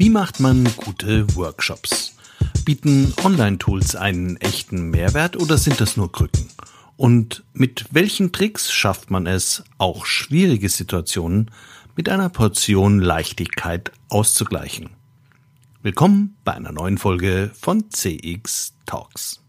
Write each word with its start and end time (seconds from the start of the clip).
Wie 0.00 0.08
macht 0.08 0.40
man 0.40 0.64
gute 0.76 1.26
Workshops? 1.36 2.16
Bieten 2.64 3.12
Online-Tools 3.22 3.96
einen 3.96 4.38
echten 4.38 4.88
Mehrwert 4.88 5.36
oder 5.36 5.58
sind 5.58 5.78
das 5.78 5.98
nur 5.98 6.10
Krücken? 6.10 6.48
Und 6.96 7.44
mit 7.52 7.84
welchen 7.90 8.32
Tricks 8.32 8.72
schafft 8.72 9.10
man 9.10 9.26
es, 9.26 9.62
auch 9.76 10.06
schwierige 10.06 10.70
Situationen 10.70 11.50
mit 11.96 12.08
einer 12.08 12.30
Portion 12.30 12.98
Leichtigkeit 12.98 13.92
auszugleichen? 14.08 14.88
Willkommen 15.82 16.34
bei 16.44 16.54
einer 16.54 16.72
neuen 16.72 16.96
Folge 16.96 17.50
von 17.52 17.90
CX 17.90 18.72
Talks. 18.86 19.42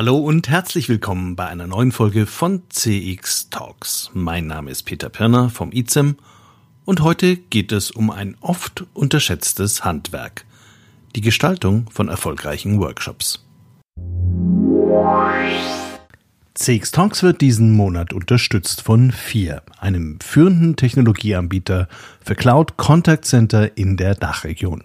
Hallo 0.00 0.16
und 0.16 0.48
herzlich 0.48 0.88
willkommen 0.88 1.36
bei 1.36 1.46
einer 1.46 1.66
neuen 1.66 1.92
Folge 1.92 2.24
von 2.24 2.62
CX 2.70 3.50
Talks. 3.50 4.10
Mein 4.14 4.46
Name 4.46 4.70
ist 4.70 4.84
Peter 4.84 5.10
Pirner 5.10 5.50
vom 5.50 5.72
ICEM 5.72 6.16
und 6.86 7.02
heute 7.02 7.36
geht 7.36 7.70
es 7.70 7.90
um 7.90 8.10
ein 8.10 8.34
oft 8.40 8.86
unterschätztes 8.94 9.84
Handwerk. 9.84 10.46
Die 11.14 11.20
Gestaltung 11.20 11.84
von 11.90 12.08
erfolgreichen 12.08 12.80
Workshops. 12.80 13.44
CX 16.54 16.92
Talks 16.92 17.22
wird 17.22 17.42
diesen 17.42 17.76
Monat 17.76 18.14
unterstützt 18.14 18.80
von 18.80 19.12
FIR, 19.12 19.62
einem 19.80 20.18
führenden 20.20 20.76
Technologieanbieter 20.76 21.88
für 22.24 22.34
Cloud 22.36 22.78
Contact 22.78 23.26
Center 23.26 23.76
in 23.76 23.98
der 23.98 24.14
Dachregion. 24.14 24.84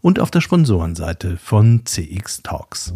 und 0.00 0.20
auf 0.20 0.30
der 0.30 0.40
Sponsorenseite 0.40 1.36
von 1.36 1.84
CX 1.84 2.42
Talks. 2.42 2.94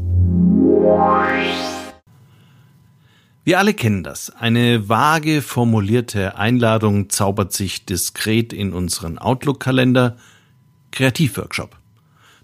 Wir 3.46 3.58
alle 3.58 3.74
kennen 3.74 4.02
das. 4.02 4.30
Eine 4.30 4.88
vage 4.88 5.42
formulierte 5.42 6.38
Einladung 6.38 7.10
zaubert 7.10 7.52
sich 7.52 7.84
diskret 7.84 8.54
in 8.54 8.72
unseren 8.72 9.18
Outlook-Kalender. 9.18 10.16
Kreativworkshop. 10.92 11.76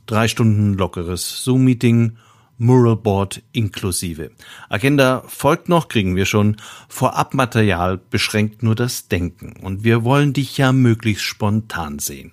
Drei 0.04 0.28
Stunden 0.28 0.74
lockeres 0.74 1.44
Zoom-Meeting, 1.44 2.18
Muralboard 2.58 3.42
inklusive. 3.52 4.32
Agenda 4.68 5.22
folgt 5.26 5.70
noch, 5.70 5.88
kriegen 5.88 6.16
wir 6.16 6.26
schon. 6.26 6.56
Vorabmaterial 6.88 7.96
beschränkt 7.96 8.62
nur 8.62 8.74
das 8.74 9.08
Denken. 9.08 9.54
Und 9.62 9.84
wir 9.84 10.04
wollen 10.04 10.34
dich 10.34 10.58
ja 10.58 10.72
möglichst 10.72 11.24
spontan 11.24 11.98
sehen. 11.98 12.32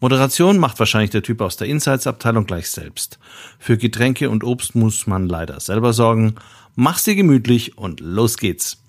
Moderation 0.00 0.58
macht 0.58 0.78
wahrscheinlich 0.78 1.10
der 1.10 1.22
Typ 1.22 1.40
aus 1.40 1.56
der 1.56 1.68
Insights-Abteilung 1.68 2.46
gleich 2.46 2.70
selbst. 2.70 3.18
Für 3.58 3.76
Getränke 3.76 4.30
und 4.30 4.44
Obst 4.44 4.74
muss 4.74 5.06
man 5.06 5.28
leider 5.28 5.58
selber 5.58 5.92
sorgen. 5.92 6.36
Mach's 6.76 7.04
dir 7.04 7.16
gemütlich 7.16 7.76
und 7.76 8.00
los 8.00 8.36
geht's. 8.36 8.82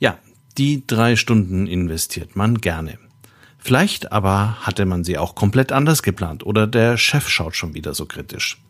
Ja, 0.00 0.18
die 0.58 0.84
drei 0.86 1.14
Stunden 1.14 1.66
investiert 1.68 2.34
man 2.34 2.60
gerne. 2.60 2.98
Vielleicht 3.58 4.10
aber 4.10 4.56
hatte 4.62 4.86
man 4.86 5.04
sie 5.04 5.18
auch 5.18 5.34
komplett 5.34 5.70
anders 5.70 6.02
geplant 6.02 6.44
oder 6.44 6.66
der 6.66 6.96
Chef 6.96 7.28
schaut 7.28 7.54
schon 7.54 7.74
wieder 7.74 7.94
so 7.94 8.06
kritisch. 8.06 8.60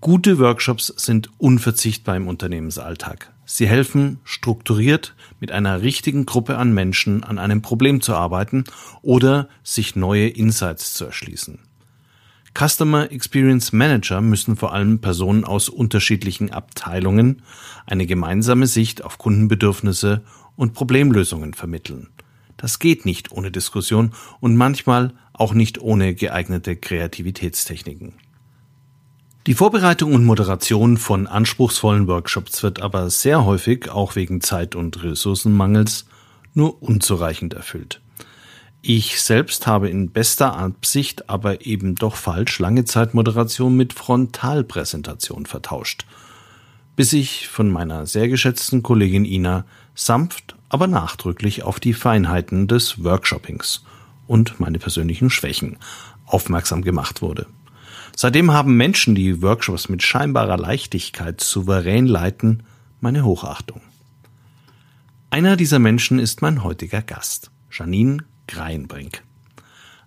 Gute 0.00 0.38
Workshops 0.38 0.86
sind 0.96 1.28
unverzichtbar 1.36 2.16
im 2.16 2.26
Unternehmensalltag. 2.26 3.30
Sie 3.52 3.66
helfen, 3.66 4.20
strukturiert 4.22 5.16
mit 5.40 5.50
einer 5.50 5.82
richtigen 5.82 6.24
Gruppe 6.24 6.56
an 6.56 6.72
Menschen 6.72 7.24
an 7.24 7.40
einem 7.40 7.62
Problem 7.62 8.00
zu 8.00 8.14
arbeiten 8.14 8.62
oder 9.02 9.48
sich 9.64 9.96
neue 9.96 10.28
Insights 10.28 10.94
zu 10.94 11.06
erschließen. 11.06 11.58
Customer 12.56 13.10
Experience 13.10 13.72
Manager 13.72 14.20
müssen 14.20 14.54
vor 14.56 14.72
allem 14.72 15.00
Personen 15.00 15.44
aus 15.44 15.68
unterschiedlichen 15.68 16.52
Abteilungen 16.52 17.42
eine 17.86 18.06
gemeinsame 18.06 18.68
Sicht 18.68 19.02
auf 19.02 19.18
Kundenbedürfnisse 19.18 20.22
und 20.54 20.72
Problemlösungen 20.72 21.52
vermitteln. 21.52 22.06
Das 22.56 22.78
geht 22.78 23.04
nicht 23.04 23.32
ohne 23.32 23.50
Diskussion 23.50 24.12
und 24.38 24.54
manchmal 24.54 25.12
auch 25.32 25.54
nicht 25.54 25.80
ohne 25.80 26.14
geeignete 26.14 26.76
Kreativitätstechniken. 26.76 28.14
Die 29.46 29.54
Vorbereitung 29.54 30.12
und 30.12 30.26
Moderation 30.26 30.98
von 30.98 31.26
anspruchsvollen 31.26 32.06
Workshops 32.06 32.62
wird 32.62 32.82
aber 32.82 33.08
sehr 33.08 33.46
häufig, 33.46 33.88
auch 33.88 34.14
wegen 34.14 34.42
Zeit- 34.42 34.76
und 34.76 35.02
Ressourcenmangels, 35.02 36.04
nur 36.52 36.82
unzureichend 36.82 37.54
erfüllt. 37.54 38.02
Ich 38.82 39.22
selbst 39.22 39.66
habe 39.66 39.88
in 39.88 40.10
bester 40.10 40.56
Absicht, 40.58 41.30
aber 41.30 41.64
eben 41.64 41.94
doch 41.94 42.16
falsch 42.16 42.58
lange 42.58 42.84
Zeit 42.84 43.14
Moderation 43.14 43.76
mit 43.76 43.94
Frontalpräsentation 43.94 45.46
vertauscht, 45.46 46.04
bis 46.94 47.14
ich 47.14 47.48
von 47.48 47.70
meiner 47.70 48.04
sehr 48.04 48.28
geschätzten 48.28 48.82
Kollegin 48.82 49.24
Ina 49.24 49.64
sanft, 49.94 50.54
aber 50.68 50.86
nachdrücklich 50.86 51.62
auf 51.62 51.80
die 51.80 51.94
Feinheiten 51.94 52.68
des 52.68 53.02
Workshoppings 53.02 53.84
und 54.26 54.60
meine 54.60 54.78
persönlichen 54.78 55.30
Schwächen 55.30 55.78
aufmerksam 56.26 56.82
gemacht 56.82 57.22
wurde. 57.22 57.46
Seitdem 58.16 58.52
haben 58.52 58.76
Menschen, 58.76 59.14
die 59.14 59.42
Workshops 59.42 59.88
mit 59.88 60.02
scheinbarer 60.02 60.58
Leichtigkeit 60.58 61.40
souverän 61.40 62.06
leiten, 62.06 62.62
meine 63.00 63.24
Hochachtung. 63.24 63.80
Einer 65.30 65.56
dieser 65.56 65.78
Menschen 65.78 66.18
ist 66.18 66.42
mein 66.42 66.64
heutiger 66.64 67.02
Gast, 67.02 67.50
Janine 67.70 68.24
Greinbrink. 68.48 69.22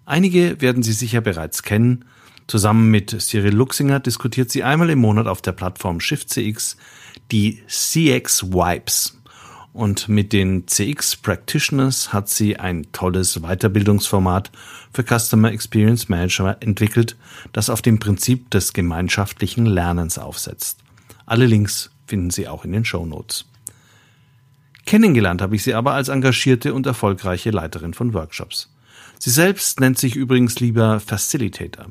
Einige 0.06 0.59
werden 0.59 0.84
Sie 0.84 0.94
sicher 0.94 1.22
bereits 1.22 1.64
kennen. 1.64 2.06
Zusammen 2.47 2.91
mit 2.91 3.22
Cyril 3.22 3.53
Luxinger 3.56 4.02
diskutiert 4.02 4.52
sie 4.52 4.64
einmal 4.64 4.90
im 4.90 5.00
Monat 5.00 5.28
auf 5.28 5.41
der 5.41 5.53
Plattform 5.53 6.02
ShiftCX 6.02 6.75
die 7.31 7.64
CX 7.68 8.52
Wipes, 8.52 9.18
und 9.73 10.07
mit 10.07 10.34
den 10.34 10.67
CX 10.67 11.16
Practitioners 11.17 12.13
hat 12.13 12.29
sie 12.29 12.57
ein 12.57 12.91
tolles 12.91 13.41
Weiterbildungsformat 13.41 14.51
für 14.94 15.03
Customer 15.03 15.51
Experience 15.51 16.09
Manager 16.09 16.57
entwickelt, 16.59 17.17
das 17.51 17.69
auf 17.69 17.81
dem 17.81 18.00
Prinzip 18.00 18.51
des 18.51 18.73
gemeinschaftlichen 18.73 19.66
Lernens 19.66 20.19
aufsetzt. 20.19 20.79
Alle 21.25 21.47
Links 21.47 21.89
finden 22.06 22.29
Sie 22.29 22.47
auch 22.47 22.66
in 22.66 22.72
den 22.72 22.85
Show 22.85 23.06
Notes. 23.06 23.45
Kennengelernt 24.85 25.41
habe 25.41 25.56
ich 25.56 25.63
sie 25.63 25.73
aber 25.73 25.94
als 25.94 26.09
engagierte 26.09 26.73
und 26.73 26.85
erfolgreiche 26.85 27.51
Leiterin 27.51 27.94
von 27.94 28.13
Workshops. 28.13 28.69
Sie 29.17 29.29
selbst 29.29 29.79
nennt 29.79 29.97
sich 29.97 30.16
übrigens 30.16 30.59
lieber 30.59 31.00
Facilitator. 31.00 31.88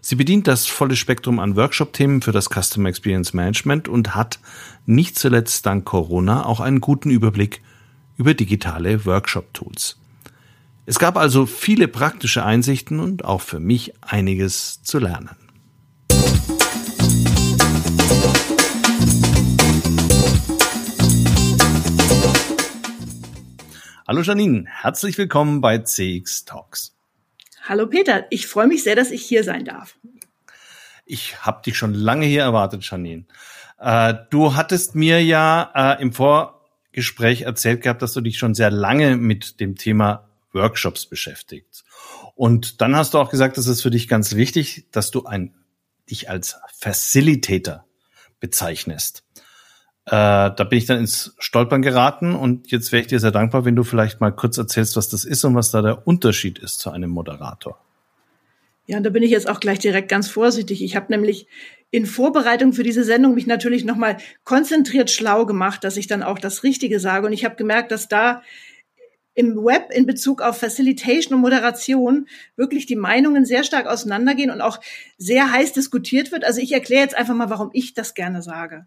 Sie 0.00 0.14
bedient 0.14 0.46
das 0.46 0.66
volle 0.66 0.96
Spektrum 0.96 1.38
an 1.38 1.56
Workshop-Themen 1.56 2.22
für 2.22 2.32
das 2.32 2.48
Customer 2.48 2.88
Experience 2.88 3.34
Management 3.34 3.88
und 3.88 4.14
hat 4.14 4.38
nicht 4.86 5.18
zuletzt 5.18 5.66
dank 5.66 5.84
Corona 5.84 6.46
auch 6.46 6.60
einen 6.60 6.80
guten 6.80 7.10
Überblick 7.10 7.62
über 8.16 8.34
digitale 8.34 9.04
Workshop-Tools. 9.04 9.98
Es 10.84 10.98
gab 10.98 11.16
also 11.16 11.46
viele 11.46 11.86
praktische 11.86 12.44
Einsichten 12.44 12.98
und 12.98 13.24
auch 13.24 13.40
für 13.40 13.60
mich 13.60 13.92
einiges 14.00 14.82
zu 14.82 14.98
lernen. 14.98 15.30
Hallo 24.08 24.22
Janine, 24.22 24.64
herzlich 24.66 25.16
willkommen 25.16 25.60
bei 25.60 25.78
CX 25.78 26.44
Talks. 26.44 26.92
Hallo 27.64 27.86
Peter, 27.86 28.26
ich 28.30 28.48
freue 28.48 28.66
mich 28.66 28.82
sehr, 28.82 28.96
dass 28.96 29.12
ich 29.12 29.24
hier 29.24 29.44
sein 29.44 29.64
darf. 29.64 29.96
Ich 31.06 31.44
habe 31.44 31.62
dich 31.62 31.76
schon 31.78 31.94
lange 31.94 32.26
hier 32.26 32.42
erwartet, 32.42 32.88
Janine. 32.88 33.24
Äh, 33.78 34.14
du 34.30 34.56
hattest 34.56 34.96
mir 34.96 35.22
ja 35.22 35.70
äh, 35.74 36.02
im 36.02 36.12
Vorgespräch 36.12 37.42
erzählt 37.42 37.82
gehabt, 37.82 38.02
dass 38.02 38.14
du 38.14 38.20
dich 38.20 38.36
schon 38.36 38.54
sehr 38.54 38.72
lange 38.72 39.16
mit 39.16 39.60
dem 39.60 39.76
Thema 39.76 40.28
Workshops 40.52 41.06
beschäftigst. 41.06 41.84
Und 42.34 42.80
dann 42.80 42.96
hast 42.96 43.14
du 43.14 43.18
auch 43.18 43.30
gesagt, 43.30 43.56
dass 43.56 43.68
es 43.68 43.80
für 43.80 43.90
dich 43.90 44.08
ganz 44.08 44.34
wichtig, 44.34 44.88
dass 44.90 45.12
du 45.12 45.24
ein, 45.24 45.54
dich 46.10 46.28
als 46.28 46.56
Facilitator 46.76 47.84
bezeichnest. 48.40 49.22
Äh, 50.06 50.10
da 50.10 50.66
bin 50.68 50.78
ich 50.78 50.86
dann 50.86 50.98
ins 50.98 51.34
Stolpern 51.38 51.80
geraten 51.80 52.34
und 52.34 52.70
jetzt 52.72 52.90
wäre 52.90 53.02
ich 53.02 53.06
dir 53.06 53.20
sehr 53.20 53.30
dankbar, 53.30 53.64
wenn 53.64 53.76
du 53.76 53.84
vielleicht 53.84 54.20
mal 54.20 54.32
kurz 54.32 54.58
erzählst, 54.58 54.96
was 54.96 55.08
das 55.08 55.24
ist 55.24 55.44
und 55.44 55.54
was 55.54 55.70
da 55.70 55.80
der 55.80 56.06
Unterschied 56.06 56.58
ist 56.58 56.80
zu 56.80 56.90
einem 56.90 57.10
Moderator. 57.10 57.78
Ja, 58.86 58.96
und 58.96 59.04
da 59.04 59.10
bin 59.10 59.22
ich 59.22 59.30
jetzt 59.30 59.48
auch 59.48 59.60
gleich 59.60 59.78
direkt 59.78 60.08
ganz 60.08 60.28
vorsichtig. 60.28 60.82
Ich 60.82 60.96
habe 60.96 61.06
nämlich 61.10 61.46
in 61.92 62.04
Vorbereitung 62.04 62.72
für 62.72 62.82
diese 62.82 63.04
Sendung 63.04 63.34
mich 63.34 63.46
natürlich 63.46 63.84
nochmal 63.84 64.16
konzentriert 64.44 65.10
schlau 65.10 65.46
gemacht, 65.46 65.84
dass 65.84 65.96
ich 65.96 66.08
dann 66.08 66.24
auch 66.24 66.38
das 66.38 66.64
Richtige 66.64 66.98
sage. 66.98 67.26
Und 67.26 67.32
ich 67.32 67.44
habe 67.44 67.54
gemerkt, 67.54 67.92
dass 67.92 68.08
da 68.08 68.42
im 69.34 69.56
Web 69.56 69.90
in 69.92 70.04
Bezug 70.04 70.42
auf 70.42 70.58
Facilitation 70.58 71.34
und 71.34 71.42
Moderation 71.42 72.26
wirklich 72.56 72.86
die 72.86 72.96
Meinungen 72.96 73.44
sehr 73.44 73.62
stark 73.62 73.86
auseinandergehen 73.86 74.50
und 74.50 74.60
auch 74.60 74.80
sehr 75.16 75.52
heiß 75.52 75.72
diskutiert 75.72 76.32
wird. 76.32 76.44
Also 76.44 76.60
ich 76.60 76.72
erkläre 76.72 77.02
jetzt 77.02 77.16
einfach 77.16 77.34
mal, 77.34 77.50
warum 77.50 77.70
ich 77.72 77.94
das 77.94 78.14
gerne 78.14 78.42
sage. 78.42 78.86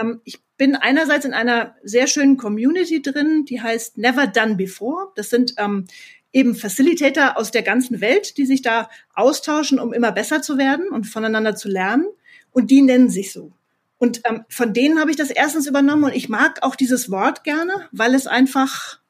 Ähm, 0.00 0.20
ich 0.24 0.40
bin 0.56 0.74
einerseits 0.74 1.24
in 1.24 1.34
einer 1.34 1.74
sehr 1.82 2.06
schönen 2.06 2.36
Community 2.36 3.02
drin, 3.02 3.44
die 3.44 3.60
heißt 3.60 3.98
Never 3.98 4.26
Done 4.26 4.56
Before. 4.56 5.12
Das 5.16 5.30
sind 5.30 5.54
ähm, 5.58 5.86
eben 6.32 6.54
Facilitator 6.54 7.36
aus 7.36 7.50
der 7.50 7.62
ganzen 7.62 8.00
Welt, 8.00 8.36
die 8.36 8.46
sich 8.46 8.62
da 8.62 8.88
austauschen, 9.14 9.78
um 9.78 9.92
immer 9.92 10.12
besser 10.12 10.42
zu 10.42 10.58
werden 10.58 10.88
und 10.88 11.04
voneinander 11.04 11.56
zu 11.56 11.68
lernen. 11.68 12.06
Und 12.52 12.70
die 12.70 12.82
nennen 12.82 13.10
sich 13.10 13.32
so. 13.32 13.52
Und 13.98 14.20
ähm, 14.24 14.44
von 14.48 14.72
denen 14.72 15.00
habe 15.00 15.10
ich 15.10 15.16
das 15.16 15.30
erstens 15.30 15.66
übernommen 15.66 16.04
und 16.04 16.14
ich 16.14 16.28
mag 16.28 16.62
auch 16.62 16.76
dieses 16.76 17.10
Wort 17.10 17.44
gerne, 17.44 17.88
weil 17.92 18.14
es 18.14 18.26
einfach 18.26 19.00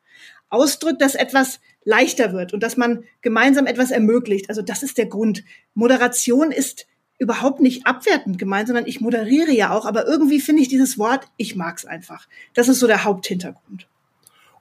ausdrückt, 0.48 1.02
dass 1.02 1.14
etwas 1.14 1.60
leichter 1.84 2.32
wird 2.32 2.52
und 2.52 2.62
dass 2.62 2.76
man 2.76 3.04
gemeinsam 3.22 3.66
etwas 3.66 3.90
ermöglicht. 3.90 4.48
Also 4.48 4.62
das 4.62 4.82
ist 4.82 4.98
der 4.98 5.06
Grund. 5.06 5.44
Moderation 5.74 6.52
ist 6.52 6.86
überhaupt 7.18 7.60
nicht 7.60 7.86
abwertend 7.86 8.38
gemeint, 8.38 8.68
sondern 8.68 8.86
ich 8.86 9.00
moderiere 9.00 9.52
ja 9.52 9.70
auch, 9.70 9.86
aber 9.86 10.06
irgendwie 10.06 10.40
finde 10.40 10.62
ich 10.62 10.68
dieses 10.68 10.98
Wort, 10.98 11.26
ich 11.36 11.56
mag 11.56 11.78
es 11.78 11.84
einfach. 11.84 12.28
Das 12.54 12.68
ist 12.68 12.78
so 12.78 12.86
der 12.86 13.04
Haupthintergrund. 13.04 13.86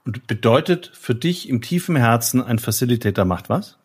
Und 0.05 0.27
bedeutet 0.27 0.91
für 0.93 1.15
dich 1.15 1.49
im 1.49 1.61
tiefen 1.61 1.95
Herzen, 1.95 2.41
ein 2.41 2.59
Facilitator 2.59 3.25
macht 3.25 3.49
was? 3.49 3.77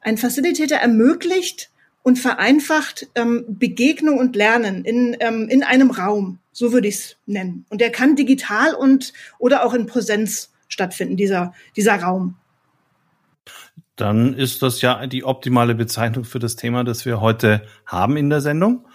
Ein 0.00 0.16
Facilitator 0.16 0.78
ermöglicht 0.78 1.70
und 2.02 2.18
vereinfacht 2.18 3.08
ähm, 3.14 3.44
Begegnung 3.46 4.18
und 4.18 4.34
Lernen 4.34 4.84
in, 4.84 5.16
ähm, 5.20 5.48
in 5.48 5.62
einem 5.62 5.90
Raum. 5.90 6.38
So 6.52 6.72
würde 6.72 6.88
ich 6.88 6.94
es 6.94 7.16
nennen. 7.26 7.66
Und 7.68 7.80
der 7.80 7.92
kann 7.92 8.16
digital 8.16 8.74
und 8.74 9.12
oder 9.38 9.64
auch 9.64 9.74
in 9.74 9.86
Präsenz 9.86 10.50
stattfinden, 10.68 11.16
dieser, 11.16 11.52
dieser 11.76 11.96
Raum. 11.96 12.36
Dann 14.00 14.32
ist 14.32 14.62
das 14.62 14.80
ja 14.80 15.06
die 15.06 15.24
optimale 15.24 15.74
Bezeichnung 15.74 16.24
für 16.24 16.38
das 16.38 16.56
Thema, 16.56 16.84
das 16.84 17.04
wir 17.04 17.20
heute 17.20 17.62
haben 17.84 18.16
in 18.16 18.30
der 18.30 18.40
Sendung. 18.40 18.86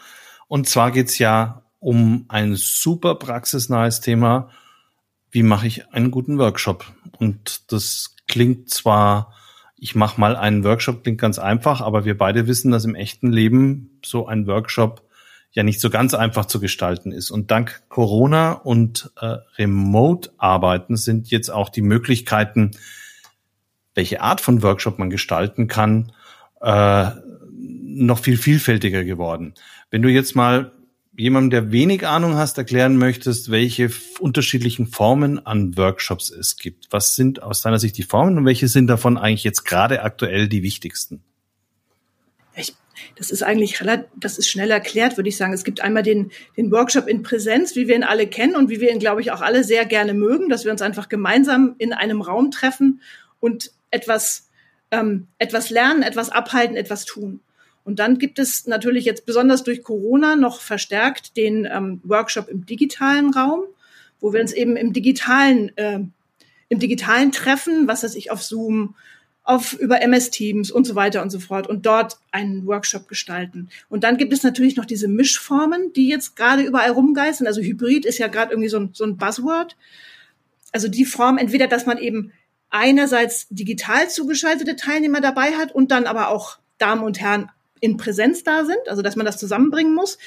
Und 0.48 0.68
zwar 0.68 0.90
geht's 0.90 1.20
ja 1.20 1.62
um 1.80 2.26
ein 2.28 2.56
super 2.56 3.14
praxisnahes 3.14 4.02
Thema. 4.02 4.50
Wie 5.30 5.44
mache 5.44 5.68
ich 5.68 5.94
einen 5.94 6.10
guten 6.10 6.40
Workshop? 6.40 6.92
Und 7.20 7.72
das 7.72 8.16
klingt 8.28 8.72
zwar, 8.72 9.32
ich 9.78 9.94
mache 9.94 10.20
mal 10.20 10.36
einen 10.36 10.64
Workshop, 10.64 11.04
klingt 11.04 11.22
ganz 11.22 11.38
einfach, 11.38 11.82
aber 11.82 12.04
wir 12.06 12.18
beide 12.18 12.48
wissen, 12.48 12.72
dass 12.72 12.86
im 12.86 12.96
echten 12.96 13.32
Leben 13.32 14.00
so 14.04 14.26
ein 14.26 14.48
Workshop 14.48 15.04
ja 15.52 15.62
nicht 15.62 15.82
so 15.82 15.92
ganz 15.92 16.16
einfach 16.16 16.46
zu 16.46 16.60
gestalten 16.60 17.12
ist. 17.12 17.30
Und 17.30 17.52
dank 17.52 17.84
Corona 17.90 18.54
und 18.54 19.12
äh, 19.22 19.38
Remote-Arbeiten 19.60 20.98
sind 20.98 21.30
jetzt 21.30 21.50
auch 21.50 21.70
die 21.70 21.84
Möglichkeiten, 21.84 22.72
welche 23.96 24.22
Art 24.22 24.42
von 24.42 24.62
Workshop 24.62 25.00
man 25.00 25.10
gestalten 25.10 25.68
kann, 25.68 26.12
äh, 26.62 27.12
noch 27.58 28.20
viel 28.20 28.38
vielfältiger 28.38 29.04
geworden. 29.04 29.54
Wenn 29.90 30.02
du 30.02 30.10
jetzt 30.10 30.36
mal 30.36 30.74
jemandem, 31.18 31.50
der 31.50 31.72
wenig 31.72 32.06
Ahnung 32.06 32.36
hast, 32.36 32.58
erklären 32.58 32.98
möchtest, 32.98 33.50
welche 33.50 33.90
unterschiedlichen 34.20 34.88
Formen 34.88 35.46
an 35.46 35.78
Workshops 35.78 36.30
es 36.30 36.58
gibt. 36.58 36.88
Was 36.92 37.16
sind 37.16 37.42
aus 37.42 37.62
deiner 37.62 37.80
Sicht 37.80 37.98
die 37.98 38.04
Formen 38.04 38.38
und 38.38 38.46
welche 38.46 38.68
sind 38.68 38.88
davon 38.88 39.18
eigentlich 39.18 39.46
jetzt 39.46 39.64
gerade 39.64 40.04
aktuell 40.04 40.50
die 40.50 40.62
wichtigsten? 40.62 41.24
Ich 42.56 42.76
das 43.18 43.32
ist 43.32 43.44
eigentlich 43.44 43.80
relativ, 43.82 44.08
das 44.18 44.38
ist 44.38 44.50
schnell 44.50 44.72
erklärt, 44.72 45.18
würde 45.18 45.30
ich 45.30 45.38
sagen. 45.38 45.54
Es 45.54 45.64
gibt 45.64 45.82
einmal 45.82 46.04
den, 46.04 46.32
den 46.58 46.72
Workshop 46.72 47.08
in 47.08 47.24
Präsenz, 47.24 47.76
wie 47.76 47.88
wir 47.88 47.96
ihn 47.96 48.04
alle 48.04 48.28
kennen 48.28 48.56
und 48.56 48.70
wie 48.70 48.82
wir 48.82 48.92
ihn, 48.92 49.00
glaube 49.00 49.22
ich, 49.22 49.32
auch 49.32 49.42
alle 49.42 49.64
sehr 49.64 49.86
gerne 49.86 50.14
mögen, 50.14 50.50
dass 50.50 50.66
wir 50.66 50.72
uns 50.72 50.82
einfach 50.82 51.10
gemeinsam 51.10 51.76
in 51.78 51.94
einem 51.94 52.22
Raum 52.22 52.52
treffen 52.52 53.02
und 53.40 53.72
etwas, 53.96 54.50
ähm, 54.92 55.28
etwas 55.40 55.70
lernen, 55.70 56.04
etwas 56.04 56.30
abhalten, 56.30 56.76
etwas 56.76 57.06
tun. 57.06 57.40
Und 57.86 58.00
dann 58.00 58.18
gibt 58.18 58.40
es 58.40 58.68
natürlich 58.68 59.06
jetzt 59.06 59.26
besonders 59.26 59.64
durch 59.64 59.84
Corona 59.84 60.36
noch 60.36 60.60
verstärkt 60.60 61.38
den 61.38 61.66
ähm, 61.72 62.02
Workshop 62.04 62.50
im 62.50 62.66
digitalen 62.66 63.32
Raum, 63.34 63.64
wo 64.20 64.34
wir 64.34 64.42
uns 64.42 64.54
eben 64.54 64.76
im 64.76 64.92
digitalen, 64.92 65.76
äh, 65.78 66.00
im 66.68 66.80
digitalen 66.80 67.32
treffen, 67.32 67.88
was 67.88 68.04
weiß 68.04 68.16
ich, 68.16 68.32
auf 68.32 68.44
Zoom, 68.44 68.96
auf 69.44 69.74
über 69.74 70.02
MS 70.02 70.32
Teams 70.32 70.72
und 70.72 70.86
so 70.86 70.96
weiter 70.96 71.22
und 71.22 71.30
so 71.30 71.40
fort 71.40 71.68
und 71.68 71.86
dort 71.86 72.18
einen 72.32 72.66
Workshop 72.66 73.08
gestalten. 73.08 73.70
Und 73.88 74.04
dann 74.04 74.18
gibt 74.18 74.34
es 74.34 74.42
natürlich 74.42 74.76
noch 74.76 74.86
diese 74.86 75.08
Mischformen, 75.08 75.94
die 75.94 76.10
jetzt 76.10 76.36
gerade 76.36 76.64
überall 76.64 76.90
rumgeistern. 76.90 77.46
Also 77.46 77.62
Hybrid 77.62 78.06
ist 78.06 78.18
ja 78.18 78.28
gerade 78.28 78.52
irgendwie 78.54 78.70
so 78.70 78.80
ein, 78.80 78.90
so 78.94 79.04
ein 79.04 79.18
Buzzword. 79.18 79.78
Also 80.72 80.88
die 80.88 81.06
Form 81.06 81.38
entweder, 81.38 81.68
dass 81.68 81.86
man 81.86 82.00
eben 82.00 82.32
einerseits 82.76 83.48
digital 83.50 84.10
zugeschaltete 84.10 84.76
Teilnehmer 84.76 85.22
dabei 85.22 85.54
hat 85.54 85.72
und 85.72 85.92
dann 85.92 86.06
aber 86.06 86.28
auch 86.28 86.58
Damen 86.78 87.04
und 87.04 87.22
Herren 87.22 87.50
in 87.80 87.96
Präsenz 87.96 88.44
da 88.44 88.66
sind, 88.66 88.90
also 88.90 89.02
dass 89.02 89.16
man 89.16 89.26
das 89.26 89.38
zusammenbringen 89.38 89.96
muss. 89.96 90.18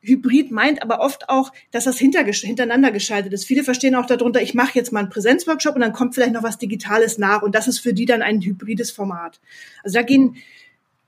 Hybrid 0.00 0.50
meint 0.50 0.82
aber 0.82 1.00
oft 1.00 1.28
auch, 1.28 1.52
dass 1.70 1.84
das 1.84 1.98
hintereinander 1.98 2.92
geschaltet 2.92 3.32
ist. 3.34 3.44
Viele 3.44 3.62
verstehen 3.62 3.94
auch 3.94 4.06
darunter, 4.06 4.40
ich 4.40 4.54
mache 4.54 4.72
jetzt 4.74 4.90
mal 4.90 5.00
einen 5.00 5.10
Präsenzworkshop 5.10 5.74
und 5.74 5.82
dann 5.82 5.92
kommt 5.92 6.14
vielleicht 6.14 6.32
noch 6.32 6.42
was 6.42 6.56
Digitales 6.56 7.18
nach 7.18 7.42
und 7.42 7.54
das 7.54 7.68
ist 7.68 7.78
für 7.78 7.92
die 7.92 8.06
dann 8.06 8.22
ein 8.22 8.40
hybrides 8.40 8.90
Format. 8.90 9.40
Also 9.84 9.98
da 9.98 10.02
gehen 10.02 10.36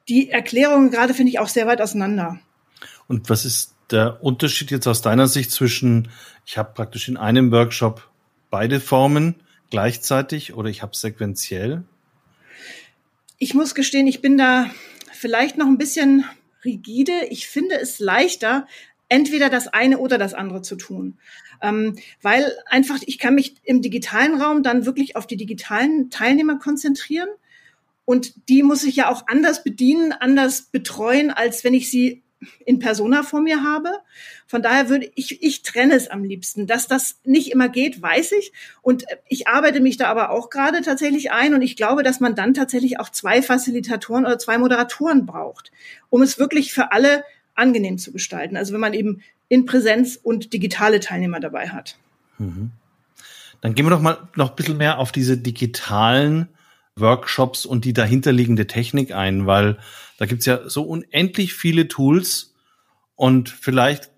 die 0.08 0.29
Erklärungen 0.29 0.91
gerade, 0.91 1.14
finde 1.14 1.31
ich, 1.31 1.38
auch 1.38 1.49
sehr 1.49 1.67
weit 1.67 1.81
auseinander. 1.81 2.41
Und 3.08 3.31
was 3.31 3.46
ist 3.46 3.75
der 3.91 4.23
Unterschied 4.23 4.70
jetzt 4.70 4.87
aus 4.87 5.00
deiner 5.00 5.29
Sicht 5.29 5.50
zwischen, 5.50 6.11
ich 6.44 6.58
habe 6.58 6.73
praktisch 6.75 7.08
in 7.08 7.17
einem 7.17 7.53
Workshop 7.53 8.11
beide 8.50 8.81
Formen 8.81 9.37
gleichzeitig 9.70 10.55
oder 10.55 10.69
ich 10.69 10.82
habe 10.82 10.96
sequenziell? 10.96 11.84
Ich 13.38 13.55
muss 13.55 13.75
gestehen, 13.75 14.06
ich 14.06 14.20
bin 14.20 14.37
da 14.37 14.70
vielleicht 15.12 15.56
noch 15.56 15.67
ein 15.67 15.78
bisschen 15.78 16.25
rigide. 16.64 17.12
Ich 17.31 17.49
finde 17.49 17.76
es 17.81 17.99
leichter, 17.99 18.67
entweder 19.08 19.49
das 19.49 19.69
eine 19.69 19.99
oder 19.99 20.19
das 20.19 20.34
andere 20.34 20.62
zu 20.62 20.76
tun. 20.76 21.19
Ähm, 21.62 21.96
weil 22.22 22.52
einfach, 22.67 22.99
ich 23.06 23.19
kann 23.19 23.34
mich 23.34 23.56
im 23.64 23.82
digitalen 23.82 24.40
Raum 24.40 24.62
dann 24.62 24.87
wirklich 24.87 25.17
auf 25.17 25.26
die 25.26 25.37
digitalen 25.37 26.11
Teilnehmer 26.11 26.58
konzentrieren. 26.58 27.28
Und 28.05 28.49
die 28.49 28.62
muss 28.62 28.84
ich 28.84 28.96
ja 28.96 29.11
auch 29.11 29.26
anders 29.28 29.62
bedienen, 29.62 30.12
anders 30.12 30.62
betreuen, 30.62 31.31
als 31.31 31.64
wenn 31.64 31.75
ich 31.75 31.90
sie 31.90 32.22
in 32.65 32.79
Persona 32.79 33.23
vor 33.23 33.41
mir 33.41 33.63
habe. 33.63 33.91
Von 34.47 34.63
daher 34.63 34.89
würde 34.89 35.11
ich, 35.15 35.43
ich 35.43 35.63
trenne 35.63 35.94
es 35.94 36.09
am 36.09 36.25
liebsten. 36.25 36.67
Dass 36.67 36.87
das 36.87 37.19
nicht 37.25 37.53
immer 37.53 37.69
geht, 37.69 38.01
weiß 38.01 38.32
ich. 38.32 38.53
Und 38.82 39.05
ich 39.29 39.49
arbeite 39.49 39.81
mich 39.81 39.97
da 39.97 40.09
aber 40.09 40.31
auch 40.31 40.51
gerade 40.51 40.81
tatsächlich 40.82 41.32
ein. 41.32 41.55
Und 41.55 41.63
ich 41.63 41.77
glaube, 41.77 42.03
dass 42.03 42.20
man 42.20 42.35
dann 42.35 42.55
tatsächlich 42.55 42.99
auch 42.99 43.11
zwei 43.11 43.43
Facilitatoren 43.43 44.25
oder 44.25 44.39
zwei 44.39 44.59
Moderatoren 44.59 45.27
braucht, 45.27 45.70
um 46.09 46.23
es 46.23 46.39
wirklich 46.39 46.73
für 46.73 46.93
alle 46.93 47.25
angenehm 47.55 47.99
zu 47.99 48.13
gestalten. 48.13 48.56
Also 48.56 48.73
wenn 48.73 48.81
man 48.81 48.94
eben 48.94 49.23
in 49.49 49.67
Präsenz 49.67 50.19
und 50.23 50.53
digitale 50.53 51.01
Teilnehmer 51.01 51.41
dabei 51.41 51.69
hat. 51.69 51.99
Mhm. 52.39 52.70
Dann 53.61 53.75
gehen 53.75 53.85
wir 53.85 53.91
doch 53.91 54.01
mal 54.01 54.29
noch 54.37 54.51
ein 54.51 54.56
bisschen 54.56 54.79
mehr 54.79 54.99
auf 54.99 55.13
diese 55.13 55.37
digitalen 55.37 56.49
Workshops 56.97 57.67
und 57.67 57.85
die 57.85 57.93
dahinterliegende 57.93 58.67
Technik 58.67 59.13
ein, 59.13 59.47
weil 59.47 59.79
da 60.20 60.27
gibt's 60.27 60.44
ja 60.44 60.69
so 60.69 60.82
unendlich 60.82 61.55
viele 61.55 61.89
Tools 61.89 62.55
und 63.17 63.48
vielleicht 63.48 64.10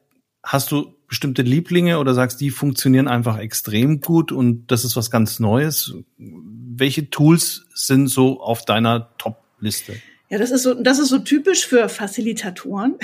hast 0.42 0.72
du 0.72 0.96
bestimmte 1.06 1.42
Lieblinge 1.42 2.00
oder 2.00 2.12
sagst, 2.12 2.40
die 2.40 2.50
funktionieren 2.50 3.06
einfach 3.06 3.38
extrem 3.38 4.00
gut 4.00 4.32
und 4.32 4.66
das 4.72 4.84
ist 4.84 4.96
was 4.96 5.12
ganz 5.12 5.38
Neues. 5.38 5.94
Welche 6.18 7.08
Tools 7.08 7.66
sind 7.72 8.08
so 8.08 8.40
auf 8.40 8.64
deiner 8.64 9.16
Top-Liste? 9.16 9.94
Ja, 10.28 10.38
das 10.38 10.50
ist 10.50 10.64
so, 10.64 10.74
das 10.74 10.98
ist 10.98 11.10
so 11.10 11.20
typisch 11.20 11.68
für 11.68 11.88
Facilitatoren. 11.88 12.96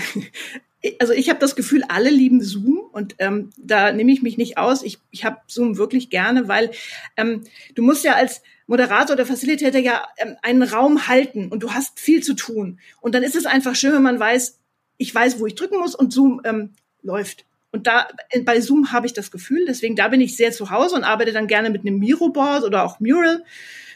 Also 1.01 1.13
ich 1.13 1.29
habe 1.29 1.41
das 1.41 1.57
Gefühl, 1.57 1.83
alle 1.89 2.09
lieben 2.09 2.41
Zoom 2.41 2.79
und 2.93 3.17
ähm, 3.19 3.51
da 3.57 3.91
nehme 3.91 4.13
ich 4.13 4.23
mich 4.23 4.39
nicht 4.39 4.59
aus. 4.59 4.85
Ich, 4.85 4.99
ich 5.11 5.25
habe 5.25 5.39
Zoom 5.49 5.77
wirklich 5.77 6.09
gerne, 6.09 6.47
weil 6.47 6.71
ähm, 7.17 7.43
du 7.75 7.83
musst 7.83 8.05
ja 8.05 8.15
als 8.15 8.43
Moderator 8.69 9.15
oder 9.15 9.27
Facilitator 9.27 9.81
ja 9.81 10.07
ähm, 10.19 10.37
einen 10.43 10.63
Raum 10.63 11.09
halten 11.09 11.49
und 11.49 11.63
du 11.63 11.73
hast 11.73 11.99
viel 11.99 12.23
zu 12.23 12.35
tun. 12.35 12.79
Und 13.01 13.15
dann 13.15 13.25
ist 13.25 13.35
es 13.35 13.47
einfach 13.47 13.75
schön, 13.75 13.95
wenn 13.95 14.03
man 14.03 14.21
weiß, 14.21 14.61
ich 14.99 15.13
weiß, 15.13 15.41
wo 15.41 15.47
ich 15.47 15.57
drücken 15.57 15.79
muss 15.79 15.95
und 15.95 16.13
Zoom 16.13 16.41
ähm, 16.45 16.75
läuft. 17.03 17.45
Und 17.73 17.87
da 17.87 18.09
bei 18.45 18.61
Zoom 18.61 18.93
habe 18.93 19.07
ich 19.07 19.13
das 19.15 19.31
Gefühl, 19.31 19.65
deswegen 19.67 19.97
da 19.97 20.09
bin 20.09 20.21
ich 20.21 20.37
sehr 20.37 20.53
zu 20.53 20.71
Hause 20.71 20.97
und 20.97 21.05
arbeite 21.05 21.33
dann 21.33 21.47
gerne 21.47 21.71
mit 21.71 21.83
einem 21.83 21.99
Miro-Board 21.99 22.65
oder 22.65 22.85
auch 22.85 23.01
Mural. 23.01 23.43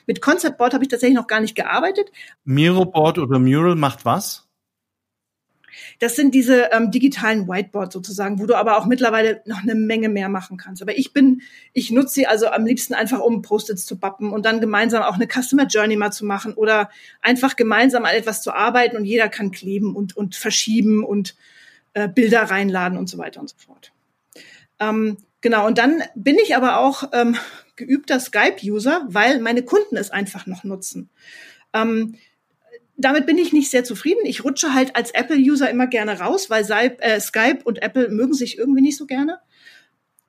Mit 0.06 0.20
Concept 0.20 0.58
Board 0.58 0.74
habe 0.74 0.84
ich 0.84 0.88
tatsächlich 0.88 1.16
noch 1.16 1.26
gar 1.26 1.40
nicht 1.40 1.54
gearbeitet. 1.54 2.10
Miro-Board 2.44 3.18
oder 3.18 3.38
Mural 3.38 3.76
macht 3.76 4.04
was? 4.04 4.48
Das 5.98 6.16
sind 6.16 6.34
diese 6.34 6.70
ähm, 6.72 6.90
digitalen 6.90 7.48
Whiteboards 7.48 7.92
sozusagen, 7.92 8.38
wo 8.38 8.46
du 8.46 8.54
aber 8.54 8.76
auch 8.76 8.86
mittlerweile 8.86 9.42
noch 9.46 9.62
eine 9.62 9.74
Menge 9.74 10.08
mehr 10.08 10.28
machen 10.28 10.56
kannst. 10.56 10.82
Aber 10.82 10.96
ich 10.96 11.12
bin, 11.12 11.42
ich 11.72 11.90
nutze 11.90 12.14
sie 12.14 12.26
also 12.26 12.48
am 12.48 12.66
liebsten 12.66 12.94
einfach, 12.94 13.20
um 13.20 13.42
Post-its 13.42 13.86
zu 13.86 13.98
bappen 13.98 14.32
und 14.32 14.44
dann 14.44 14.60
gemeinsam 14.60 15.02
auch 15.02 15.14
eine 15.14 15.26
Customer 15.26 15.66
Journey 15.66 15.96
mal 15.96 16.12
zu 16.12 16.24
machen 16.24 16.54
oder 16.54 16.90
einfach 17.20 17.56
gemeinsam 17.56 18.04
an 18.04 18.14
etwas 18.14 18.42
zu 18.42 18.52
arbeiten 18.52 18.96
und 18.96 19.04
jeder 19.04 19.28
kann 19.28 19.50
kleben 19.50 19.94
und, 19.96 20.16
und 20.16 20.36
verschieben 20.36 21.04
und 21.04 21.34
äh, 21.94 22.08
Bilder 22.08 22.42
reinladen 22.42 22.98
und 22.98 23.08
so 23.08 23.18
weiter 23.18 23.40
und 23.40 23.48
so 23.48 23.56
fort. 23.58 23.92
Ähm, 24.80 25.18
genau, 25.40 25.66
und 25.66 25.78
dann 25.78 26.02
bin 26.14 26.36
ich 26.36 26.56
aber 26.56 26.78
auch 26.78 27.04
ähm, 27.12 27.36
geübter 27.76 28.20
Skype-User, 28.20 29.06
weil 29.08 29.40
meine 29.40 29.62
Kunden 29.62 29.96
es 29.96 30.10
einfach 30.10 30.46
noch 30.46 30.64
nutzen. 30.64 31.10
Ähm, 31.72 32.16
damit 32.96 33.26
bin 33.26 33.38
ich 33.38 33.52
nicht 33.52 33.70
sehr 33.70 33.84
zufrieden. 33.84 34.24
Ich 34.24 34.44
rutsche 34.44 34.74
halt 34.74 34.96
als 34.96 35.12
Apple-User 35.12 35.70
immer 35.70 35.86
gerne 35.86 36.20
raus, 36.20 36.50
weil 36.50 36.64
äh, 36.70 37.20
Skype 37.20 37.60
und 37.64 37.82
Apple 37.82 38.08
mögen 38.10 38.34
sich 38.34 38.58
irgendwie 38.58 38.82
nicht 38.82 38.96
so 38.96 39.06
gerne. 39.06 39.38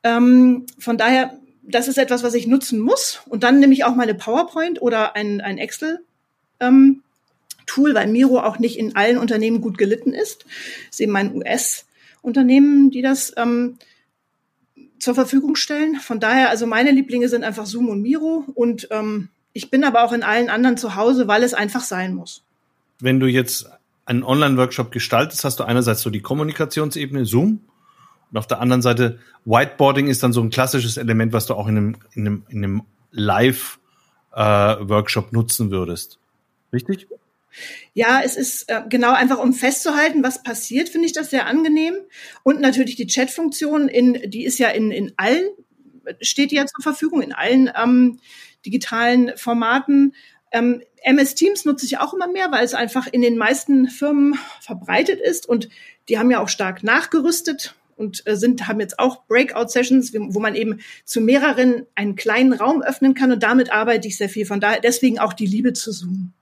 Ähm, 0.03 0.65
von 0.79 0.97
daher, 0.97 1.37
das 1.61 1.87
ist 1.87 1.97
etwas, 1.97 2.23
was 2.23 2.33
ich 2.33 2.47
nutzen 2.47 2.79
muss. 2.79 3.21
Und 3.27 3.43
dann 3.43 3.59
nehme 3.59 3.73
ich 3.73 3.83
auch 3.83 3.95
meine 3.95 4.15
PowerPoint 4.15 4.81
oder 4.81 5.15
ein, 5.15 5.41
ein 5.41 5.57
Excel. 5.57 5.99
Ähm, 6.59 7.03
Tool, 7.65 7.93
weil 7.95 8.07
Miro 8.07 8.39
auch 8.39 8.59
nicht 8.59 8.77
in 8.77 8.95
allen 8.95 9.17
Unternehmen 9.17 9.61
gut 9.61 9.77
gelitten 9.77 10.13
ist. 10.13 10.43
Das 10.43 10.95
ist 10.95 10.99
eben 10.99 11.15
ein 11.15 11.35
US-Unternehmen, 11.35 12.91
die 12.91 13.01
das 13.01 13.33
ähm, 13.37 13.77
zur 14.99 15.15
Verfügung 15.15 15.55
stellen. 15.55 15.95
Von 15.95 16.19
daher, 16.19 16.49
also 16.49 16.67
meine 16.67 16.91
Lieblinge 16.91 17.29
sind 17.29 17.43
einfach 17.43 17.65
Zoom 17.65 17.89
und 17.89 18.01
Miro 18.01 18.45
und 18.53 18.87
ähm, 18.91 19.29
ich 19.53 19.69
bin 19.69 19.83
aber 19.83 20.03
auch 20.03 20.13
in 20.13 20.23
allen 20.23 20.49
anderen 20.49 20.77
zu 20.77 20.95
Hause, 20.95 21.27
weil 21.27 21.43
es 21.43 21.53
einfach 21.53 21.83
sein 21.83 22.15
muss. 22.15 22.43
Wenn 22.99 23.19
du 23.19 23.27
jetzt 23.27 23.69
einen 24.05 24.23
Online-Workshop 24.23 24.91
gestaltest, 24.91 25.43
hast 25.43 25.59
du 25.59 25.63
einerseits 25.63 26.01
so 26.01 26.09
die 26.09 26.21
Kommunikationsebene 26.21 27.25
Zoom 27.25 27.61
und 28.31 28.37
auf 28.37 28.47
der 28.47 28.59
anderen 28.59 28.81
Seite 28.81 29.19
Whiteboarding 29.45 30.07
ist 30.07 30.23
dann 30.23 30.33
so 30.33 30.41
ein 30.41 30.49
klassisches 30.49 30.97
Element, 30.97 31.33
was 31.33 31.45
du 31.45 31.53
auch 31.53 31.67
in 31.67 31.77
einem, 31.77 31.97
in 32.13 32.27
einem, 32.27 32.43
in 32.49 32.63
einem 32.63 32.81
Live-Workshop 33.11 35.31
äh, 35.31 35.35
nutzen 35.35 35.69
würdest. 35.69 36.17
Richtig? 36.71 37.07
Ja, 37.93 38.21
es 38.23 38.35
ist 38.35 38.67
äh, 38.69 38.81
genau 38.89 39.13
einfach, 39.13 39.37
um 39.37 39.53
festzuhalten, 39.53 40.23
was 40.23 40.41
passiert, 40.41 40.89
finde 40.89 41.05
ich 41.05 41.13
das 41.13 41.29
sehr 41.29 41.45
angenehm. 41.45 41.93
Und 42.41 42.59
natürlich 42.59 42.95
die 42.95 43.05
Chat-Funktion, 43.05 43.87
in, 43.87 44.31
die 44.31 44.45
ist 44.45 44.57
ja 44.57 44.69
in, 44.69 44.91
in 44.91 45.13
allen, 45.17 45.49
steht 46.19 46.51
ja 46.51 46.65
zur 46.65 46.81
Verfügung, 46.81 47.21
in 47.21 47.33
allen 47.33 47.71
ähm, 47.75 48.19
digitalen 48.65 49.33
Formaten. 49.35 50.15
Ähm, 50.53 50.81
MS 51.03 51.35
Teams 51.35 51.65
nutze 51.65 51.85
ich 51.85 51.97
auch 51.97 52.13
immer 52.13 52.27
mehr, 52.27 52.51
weil 52.51 52.63
es 52.63 52.73
einfach 52.73 53.07
in 53.07 53.21
den 53.21 53.37
meisten 53.37 53.89
Firmen 53.89 54.35
verbreitet 54.61 55.19
ist 55.19 55.49
und 55.49 55.67
die 56.07 56.17
haben 56.17 56.31
ja 56.31 56.39
auch 56.39 56.47
stark 56.47 56.83
nachgerüstet 56.83 57.75
und 57.97 58.25
äh, 58.25 58.35
sind 58.35 58.67
haben 58.67 58.79
jetzt 58.79 58.99
auch 58.99 59.25
Breakout 59.25 59.67
Sessions, 59.67 60.13
wo 60.13 60.39
man 60.39 60.55
eben 60.55 60.79
zu 61.05 61.21
mehreren 61.21 61.85
einen 61.95 62.15
kleinen 62.15 62.53
Raum 62.53 62.81
öffnen 62.81 63.15
kann 63.15 63.31
und 63.31 63.43
damit 63.43 63.73
arbeite 63.73 64.07
ich 64.07 64.17
sehr 64.17 64.29
viel. 64.29 64.45
Von 64.45 64.59
daher 64.59 64.79
deswegen 64.79 65.19
auch 65.19 65.33
die 65.33 65.47
Liebe 65.47 65.73
zu 65.73 65.91
Zoom. 65.91 66.33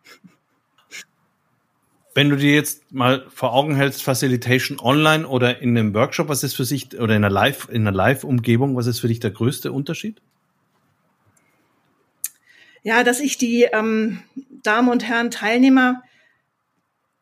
Wenn 2.14 2.30
du 2.30 2.36
dir 2.36 2.54
jetzt 2.54 2.92
mal 2.92 3.26
vor 3.34 3.54
Augen 3.54 3.74
hältst, 3.74 4.04
Facilitation 4.04 4.80
online 4.82 5.26
oder 5.26 5.62
in 5.62 5.78
einem 5.78 5.94
Workshop, 5.94 6.28
was 6.28 6.44
ist 6.44 6.56
für 6.56 6.66
sich 6.66 7.00
oder 7.00 7.16
in 7.16 7.24
einer 7.24 7.30
Live 7.30 7.70
in 7.72 7.88
einer 7.88 7.96
Live-Umgebung, 7.96 8.76
was 8.76 8.88
ist 8.88 9.00
für 9.00 9.08
dich 9.08 9.22
der 9.22 9.32
größte 9.32 9.72
Unterschied? 9.72 10.22
Ja, 12.84 13.04
dass 13.04 13.20
ich 13.20 13.38
die 13.38 13.64
ähm, 13.72 14.20
Damen 14.64 14.90
und 14.90 15.08
Herren 15.08 15.32
Teilnehmer 15.32 16.04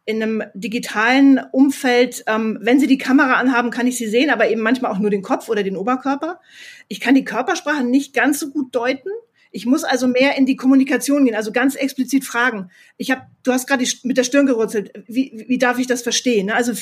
in 0.06 0.24
einem 0.24 0.44
digitalen 0.56 1.40
Umfeld, 1.52 2.24
ähm, 2.26 2.58
wenn 2.62 2.80
sie 2.80 2.88
die 2.88 2.98
Kamera 2.98 3.34
anhaben, 3.34 3.70
kann 3.70 3.86
ich 3.86 3.98
sie 3.98 4.08
sehen, 4.08 4.32
aber 4.32 4.50
eben 4.50 4.62
manchmal 4.62 4.92
auch 4.92 4.98
nur 4.98 5.12
den 5.12 5.22
Kopf 5.22 5.50
oder 5.50 5.62
den 5.62 5.78
Oberkörper. 5.78 6.40
Ich 6.88 7.00
kann 7.00 7.14
die 7.14 7.26
Körpersprache 7.26 7.84
nicht 7.84 8.14
ganz 8.14 8.40
so 8.40 8.50
gut 8.50 8.74
deuten. 8.74 9.10
Ich 9.52 9.66
muss 9.66 9.84
also 9.84 10.08
mehr 10.08 10.36
in 10.36 10.48
die 10.48 10.56
Kommunikation 10.56 11.26
gehen, 11.26 11.36
also 11.36 11.52
ganz 11.52 11.76
explizit 11.76 12.24
fragen. 12.24 12.72
Ich 12.98 13.12
habe, 13.12 13.22
du 13.44 13.52
hast 13.52 13.68
gerade 13.68 13.86
mit 14.04 14.18
der 14.18 14.24
Stirn 14.24 14.48
gerutzelt. 14.48 14.92
Wie, 15.08 15.46
wie 15.48 15.58
darf 15.58 15.78
ich 15.78 15.88
das 15.88 16.02
verstehen? 16.02 16.48
Ne? 16.48 16.56
Also 16.56 16.74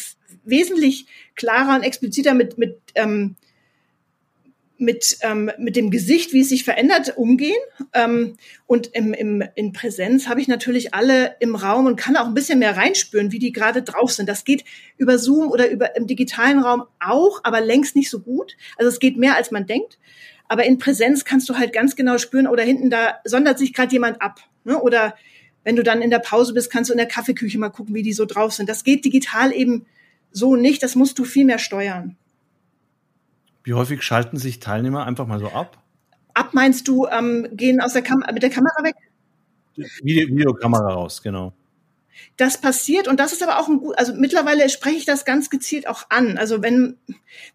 wesentlich 0.46 1.07
klarer 1.36 1.75
und 1.75 1.84
expliziter 1.84 2.34
mit 2.34 2.57
mit 2.57 2.79
ähm, 2.96 3.36
mit 4.77 5.17
ähm, 5.22 5.51
mit 5.57 5.75
dem 5.75 5.89
Gesicht, 5.89 6.34
wie 6.34 6.41
es 6.41 6.50
sich 6.50 6.63
verändert, 6.63 7.17
umgehen. 7.17 7.57
Ähm, 7.93 8.38
und 8.65 8.88
im, 8.93 9.13
im, 9.13 9.43
in 9.55 9.74
Präsenz 9.74 10.27
habe 10.27 10.41
ich 10.41 10.48
natürlich 10.48 10.93
alle 10.93 11.36
im 11.39 11.55
Raum 11.55 11.86
und 11.86 11.96
kann 11.96 12.15
auch 12.15 12.25
ein 12.25 12.34
bisschen 12.34 12.60
mehr 12.60 12.77
reinspüren, 12.77 13.31
wie 13.31 13.39
die 13.39 13.51
gerade 13.51 13.81
drauf 13.81 14.12
sind. 14.12 14.29
Das 14.29 14.43
geht 14.43 14.63
über 14.98 15.17
Zoom 15.17 15.50
oder 15.50 15.69
über 15.69 15.96
im 15.96 16.07
digitalen 16.07 16.60
Raum 16.60 16.84
auch, 17.00 17.41
aber 17.43 17.62
längst 17.62 17.96
nicht 17.96 18.10
so 18.10 18.19
gut. 18.19 18.55
Also 18.77 18.89
es 18.89 19.00
geht 19.00 19.17
mehr, 19.17 19.36
als 19.36 19.51
man 19.51 19.65
denkt. 19.65 19.98
Aber 20.48 20.63
in 20.65 20.77
Präsenz 20.77 21.25
kannst 21.25 21.50
du 21.50 21.57
halt 21.57 21.74
ganz 21.74 21.96
genau 21.96 22.17
spüren, 22.17 22.48
oder 22.48 22.63
hinten 22.63 22.89
da 22.89 23.19
sondert 23.25 23.60
sich 23.60 23.74
gerade 23.74 23.91
jemand 23.91 24.22
ab. 24.22 24.39
Ne? 24.63 24.79
Oder 24.79 25.15
wenn 25.63 25.75
du 25.75 25.84
dann 25.84 26.01
in 26.01 26.10
der 26.10 26.19
Pause 26.19 26.53
bist, 26.53 26.72
kannst 26.72 26.89
du 26.89 26.93
in 26.93 26.98
der 26.98 27.07
Kaffeeküche 27.07 27.60
mal 27.60 27.69
gucken, 27.69 27.93
wie 27.93 28.03
die 28.03 28.13
so 28.13 28.25
drauf 28.25 28.53
sind. 28.53 28.69
Das 28.69 28.84
geht 28.84 29.03
digital 29.03 29.51
eben 29.51 29.86
so 30.31 30.55
nicht. 30.55 30.81
Das 30.84 30.96
musst 30.96 31.19
du 31.19 31.25
viel 31.25 31.46
mehr 31.46 31.60
steuern. 31.60 32.15
Wie 33.67 33.74
häufig 33.74 34.01
schalten 34.01 34.38
sich 34.38 34.62
Teilnehmer 34.62 35.05
einfach 35.05 35.27
mal 35.27 35.39
so 35.39 35.50
ab? 35.50 35.77
Ab 36.33 36.51
meinst 36.53 36.88
du, 36.88 37.05
ähm, 37.07 37.50
gehen 37.51 37.81
aus 37.81 37.91
der 37.91 38.01
Kam 38.01 38.24
mit 38.31 38.41
der 38.41 38.50
Kamera 38.50 38.81
weg? 38.81 38.95
Video 39.75 40.29
Videokamera 40.29 40.93
raus, 40.93 41.21
genau 41.21 41.51
das 42.36 42.59
passiert 42.59 43.07
und 43.07 43.19
das 43.19 43.33
ist 43.33 43.43
aber 43.43 43.59
auch 43.59 43.67
ein 43.67 43.79
gut, 43.79 43.97
also 43.97 44.13
mittlerweile 44.15 44.69
spreche 44.69 44.97
ich 44.97 45.05
das 45.05 45.25
ganz 45.25 45.50
gezielt 45.50 45.88
auch 45.88 46.03
an. 46.09 46.38
Also 46.38 46.62
wenn, 46.62 46.97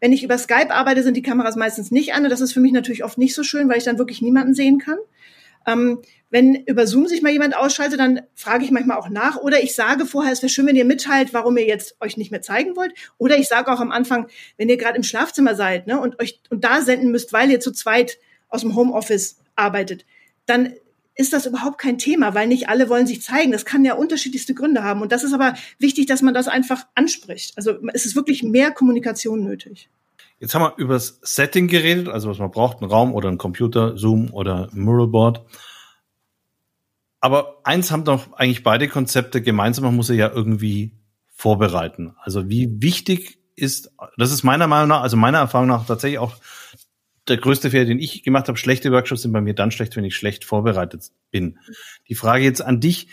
wenn 0.00 0.12
ich 0.12 0.22
über 0.22 0.38
Skype 0.38 0.70
arbeite, 0.70 1.02
sind 1.02 1.16
die 1.16 1.22
Kameras 1.22 1.56
meistens 1.56 1.90
nicht 1.90 2.14
an 2.14 2.24
und 2.24 2.30
das 2.30 2.40
ist 2.40 2.52
für 2.52 2.60
mich 2.60 2.72
natürlich 2.72 3.04
oft 3.04 3.18
nicht 3.18 3.34
so 3.34 3.42
schön, 3.42 3.68
weil 3.68 3.78
ich 3.78 3.84
dann 3.84 3.98
wirklich 3.98 4.22
niemanden 4.22 4.54
sehen 4.54 4.78
kann. 4.78 4.98
Ähm, 5.66 6.02
wenn 6.30 6.54
über 6.54 6.86
Zoom 6.86 7.06
sich 7.06 7.20
mal 7.20 7.30
jemand 7.30 7.54
ausschaltet, 7.56 8.00
dann 8.00 8.22
frage 8.34 8.64
ich 8.64 8.70
manchmal 8.70 8.96
auch 8.96 9.10
nach 9.10 9.36
oder 9.36 9.62
ich 9.62 9.74
sage 9.74 10.06
vorher, 10.06 10.32
es 10.32 10.40
wäre 10.40 10.48
schön, 10.48 10.66
wenn 10.66 10.76
ihr 10.76 10.86
mitteilt, 10.86 11.34
warum 11.34 11.58
ihr 11.58 11.66
jetzt 11.66 11.96
euch 12.00 12.16
nicht 12.16 12.30
mehr 12.30 12.40
zeigen 12.40 12.74
wollt. 12.74 12.94
Oder 13.18 13.36
ich 13.36 13.48
sage 13.48 13.70
auch 13.70 13.80
am 13.80 13.92
Anfang, 13.92 14.28
wenn 14.56 14.70
ihr 14.70 14.78
gerade 14.78 14.96
im 14.96 15.02
Schlafzimmer 15.02 15.54
seid 15.54 15.86
ne, 15.86 16.00
und 16.00 16.18
euch 16.20 16.40
und 16.48 16.64
da 16.64 16.80
senden 16.80 17.10
müsst, 17.10 17.32
weil 17.34 17.50
ihr 17.50 17.60
zu 17.60 17.70
zweit 17.70 18.18
aus 18.48 18.62
dem 18.62 18.74
Homeoffice 18.74 19.36
arbeitet, 19.56 20.06
dann 20.46 20.72
ist 21.14 21.34
das 21.34 21.44
überhaupt 21.44 21.78
kein 21.78 21.98
Thema, 21.98 22.34
weil 22.34 22.46
nicht 22.46 22.68
alle 22.68 22.88
wollen 22.88 23.06
sich 23.06 23.22
zeigen. 23.22 23.52
Das 23.52 23.66
kann 23.66 23.84
ja 23.84 23.94
unterschiedlichste 23.94 24.54
Gründe 24.54 24.82
haben. 24.82 25.02
Und 25.02 25.12
das 25.12 25.24
ist 25.24 25.34
aber 25.34 25.54
wichtig, 25.78 26.06
dass 26.06 26.22
man 26.22 26.32
das 26.32 26.48
einfach 26.48 26.86
anspricht. 26.94 27.52
Also 27.56 27.74
es 27.92 28.06
ist 28.06 28.16
wirklich 28.16 28.42
mehr 28.42 28.70
Kommunikation 28.70 29.44
nötig. 29.44 29.90
Jetzt 30.42 30.56
haben 30.56 30.62
wir 30.62 30.74
über 30.76 30.94
das 30.94 31.20
Setting 31.22 31.68
geredet, 31.68 32.08
also 32.08 32.28
was 32.28 32.38
man 32.40 32.50
braucht, 32.50 32.82
ein 32.82 32.86
Raum 32.86 33.14
oder 33.14 33.28
ein 33.28 33.38
Computer, 33.38 33.96
Zoom 33.96 34.32
oder 34.32 34.68
Muralboard. 34.72 35.46
Aber 37.20 37.60
eins 37.62 37.92
haben 37.92 38.04
doch 38.04 38.32
eigentlich 38.32 38.64
beide 38.64 38.88
Konzepte 38.88 39.40
gemeinsam, 39.40 39.84
man 39.84 39.94
muss 39.94 40.08
sie 40.08 40.16
ja 40.16 40.28
irgendwie 40.28 40.96
vorbereiten. 41.32 42.16
Also 42.20 42.48
wie 42.48 42.82
wichtig 42.82 43.38
ist, 43.54 43.92
das 44.16 44.32
ist 44.32 44.42
meiner 44.42 44.66
Meinung 44.66 44.88
nach, 44.88 45.02
also 45.02 45.16
meiner 45.16 45.38
Erfahrung 45.38 45.68
nach 45.68 45.86
tatsächlich 45.86 46.18
auch 46.18 46.34
der 47.28 47.36
größte 47.36 47.70
Fehler, 47.70 47.84
den 47.84 48.00
ich 48.00 48.24
gemacht 48.24 48.48
habe. 48.48 48.58
Schlechte 48.58 48.90
Workshops 48.90 49.22
sind 49.22 49.30
bei 49.30 49.40
mir 49.40 49.54
dann 49.54 49.70
schlecht, 49.70 49.94
wenn 49.94 50.02
ich 50.02 50.16
schlecht 50.16 50.44
vorbereitet 50.44 51.12
bin. 51.30 51.60
Die 52.08 52.16
Frage 52.16 52.42
jetzt 52.42 52.62
an 52.62 52.80
dich, 52.80 53.06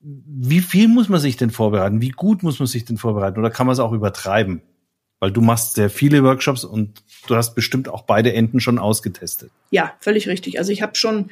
wie 0.00 0.60
viel 0.60 0.88
muss 0.88 1.10
man 1.10 1.20
sich 1.20 1.36
denn 1.36 1.50
vorbereiten? 1.50 2.00
Wie 2.00 2.08
gut 2.08 2.42
muss 2.42 2.58
man 2.58 2.68
sich 2.68 2.86
denn 2.86 2.96
vorbereiten? 2.96 3.38
Oder 3.38 3.50
kann 3.50 3.66
man 3.66 3.74
es 3.74 3.80
auch 3.80 3.92
übertreiben? 3.92 4.62
Weil 5.20 5.30
du 5.30 5.40
machst 5.40 5.74
sehr 5.74 5.90
viele 5.90 6.24
Workshops 6.24 6.64
und 6.64 7.02
du 7.28 7.36
hast 7.36 7.54
bestimmt 7.54 7.88
auch 7.88 8.02
beide 8.02 8.32
Enden 8.32 8.58
schon 8.58 8.78
ausgetestet. 8.78 9.50
Ja, 9.70 9.94
völlig 10.00 10.26
richtig. 10.28 10.58
Also 10.58 10.72
ich 10.72 10.82
habe 10.82 10.96
schon 10.96 11.30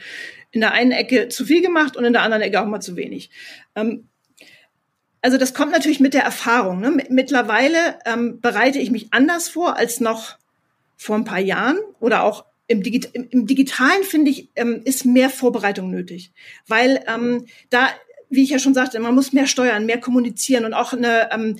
in 0.50 0.60
der 0.60 0.72
einen 0.72 0.92
Ecke 0.92 1.28
zu 1.28 1.44
viel 1.44 1.62
gemacht 1.62 1.96
und 1.96 2.04
in 2.04 2.12
der 2.12 2.22
anderen 2.22 2.42
Ecke 2.42 2.60
auch 2.60 2.66
mal 2.66 2.80
zu 2.80 2.96
wenig. 2.96 3.30
Ähm, 3.74 4.04
also 5.20 5.36
das 5.36 5.54
kommt 5.54 5.72
natürlich 5.72 6.00
mit 6.00 6.14
der 6.14 6.22
Erfahrung. 6.22 6.80
Ne? 6.80 7.02
Mittlerweile 7.10 7.98
ähm, 8.04 8.40
bereite 8.40 8.78
ich 8.78 8.90
mich 8.90 9.08
anders 9.12 9.48
vor 9.48 9.76
als 9.76 10.00
noch 10.00 10.36
vor 10.96 11.16
ein 11.16 11.24
paar 11.24 11.40
Jahren 11.40 11.78
oder 12.00 12.22
auch 12.22 12.44
im, 12.66 12.82
Digit 12.82 13.10
im, 13.12 13.28
im 13.30 13.46
Digitalen, 13.46 14.02
finde 14.04 14.30
ich, 14.30 14.48
ähm, 14.54 14.82
ist 14.84 15.04
mehr 15.04 15.30
Vorbereitung 15.30 15.90
nötig. 15.90 16.32
Weil 16.66 17.02
ähm, 17.08 17.46
da, 17.70 17.88
wie 18.28 18.42
ich 18.42 18.50
ja 18.50 18.58
schon 18.58 18.74
sagte, 18.74 19.00
man 19.00 19.14
muss 19.14 19.32
mehr 19.32 19.46
steuern, 19.46 19.86
mehr 19.86 20.00
kommunizieren 20.00 20.64
und 20.64 20.74
auch 20.74 20.92
eine, 20.92 21.30
ähm, 21.32 21.58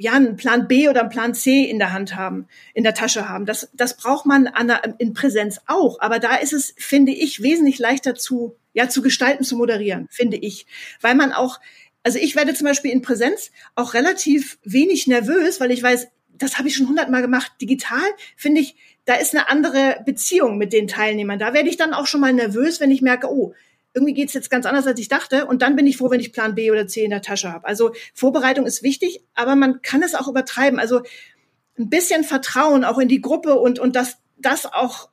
ja, 0.00 0.14
einen 0.14 0.36
Plan 0.36 0.66
B 0.66 0.88
oder 0.88 1.02
einen 1.02 1.10
Plan 1.10 1.34
C 1.34 1.62
in 1.64 1.78
der 1.78 1.92
Hand 1.92 2.16
haben, 2.16 2.46
in 2.72 2.84
der 2.84 2.94
Tasche 2.94 3.28
haben. 3.28 3.44
Das, 3.44 3.68
das 3.74 3.98
braucht 3.98 4.24
man 4.24 4.46
an 4.46 4.68
der, 4.68 4.94
in 4.98 5.12
Präsenz 5.12 5.60
auch. 5.66 6.00
Aber 6.00 6.18
da 6.18 6.36
ist 6.36 6.54
es, 6.54 6.74
finde 6.78 7.12
ich, 7.12 7.42
wesentlich 7.42 7.78
leichter 7.78 8.14
zu, 8.14 8.56
ja, 8.72 8.88
zu 8.88 9.02
gestalten, 9.02 9.44
zu 9.44 9.56
moderieren, 9.56 10.08
finde 10.10 10.38
ich. 10.38 10.66
Weil 11.02 11.14
man 11.14 11.32
auch, 11.32 11.60
also 12.02 12.18
ich 12.18 12.34
werde 12.34 12.54
zum 12.54 12.66
Beispiel 12.66 12.90
in 12.90 13.02
Präsenz 13.02 13.50
auch 13.74 13.92
relativ 13.92 14.58
wenig 14.64 15.06
nervös, 15.06 15.60
weil 15.60 15.70
ich 15.70 15.82
weiß, 15.82 16.08
das 16.28 16.56
habe 16.56 16.68
ich 16.68 16.76
schon 16.76 16.88
hundertmal 16.88 17.20
gemacht. 17.20 17.52
Digital 17.60 18.00
finde 18.36 18.62
ich, 18.62 18.76
da 19.04 19.16
ist 19.16 19.34
eine 19.34 19.50
andere 19.50 20.02
Beziehung 20.06 20.56
mit 20.56 20.72
den 20.72 20.88
Teilnehmern. 20.88 21.38
Da 21.38 21.52
werde 21.52 21.68
ich 21.68 21.76
dann 21.76 21.92
auch 21.92 22.06
schon 22.06 22.22
mal 22.22 22.32
nervös, 22.32 22.80
wenn 22.80 22.90
ich 22.90 23.02
merke, 23.02 23.30
oh, 23.30 23.52
irgendwie 23.92 24.14
geht's 24.14 24.34
jetzt 24.34 24.50
ganz 24.50 24.66
anders, 24.66 24.86
als 24.86 25.00
ich 25.00 25.08
dachte. 25.08 25.46
Und 25.46 25.62
dann 25.62 25.76
bin 25.76 25.86
ich 25.86 25.96
froh, 25.96 26.10
wenn 26.10 26.20
ich 26.20 26.32
Plan 26.32 26.54
B 26.54 26.70
oder 26.70 26.86
C 26.86 27.04
in 27.04 27.10
der 27.10 27.22
Tasche 27.22 27.52
habe. 27.52 27.66
Also 27.66 27.92
Vorbereitung 28.14 28.66
ist 28.66 28.82
wichtig, 28.82 29.22
aber 29.34 29.56
man 29.56 29.82
kann 29.82 30.02
es 30.02 30.14
auch 30.14 30.28
übertreiben. 30.28 30.78
Also 30.78 31.02
ein 31.78 31.90
bisschen 31.90 32.24
Vertrauen 32.24 32.84
auch 32.84 32.98
in 32.98 33.08
die 33.08 33.20
Gruppe 33.20 33.58
und, 33.58 33.78
und 33.78 33.96
dass 33.96 34.18
das 34.38 34.66
auch 34.66 35.08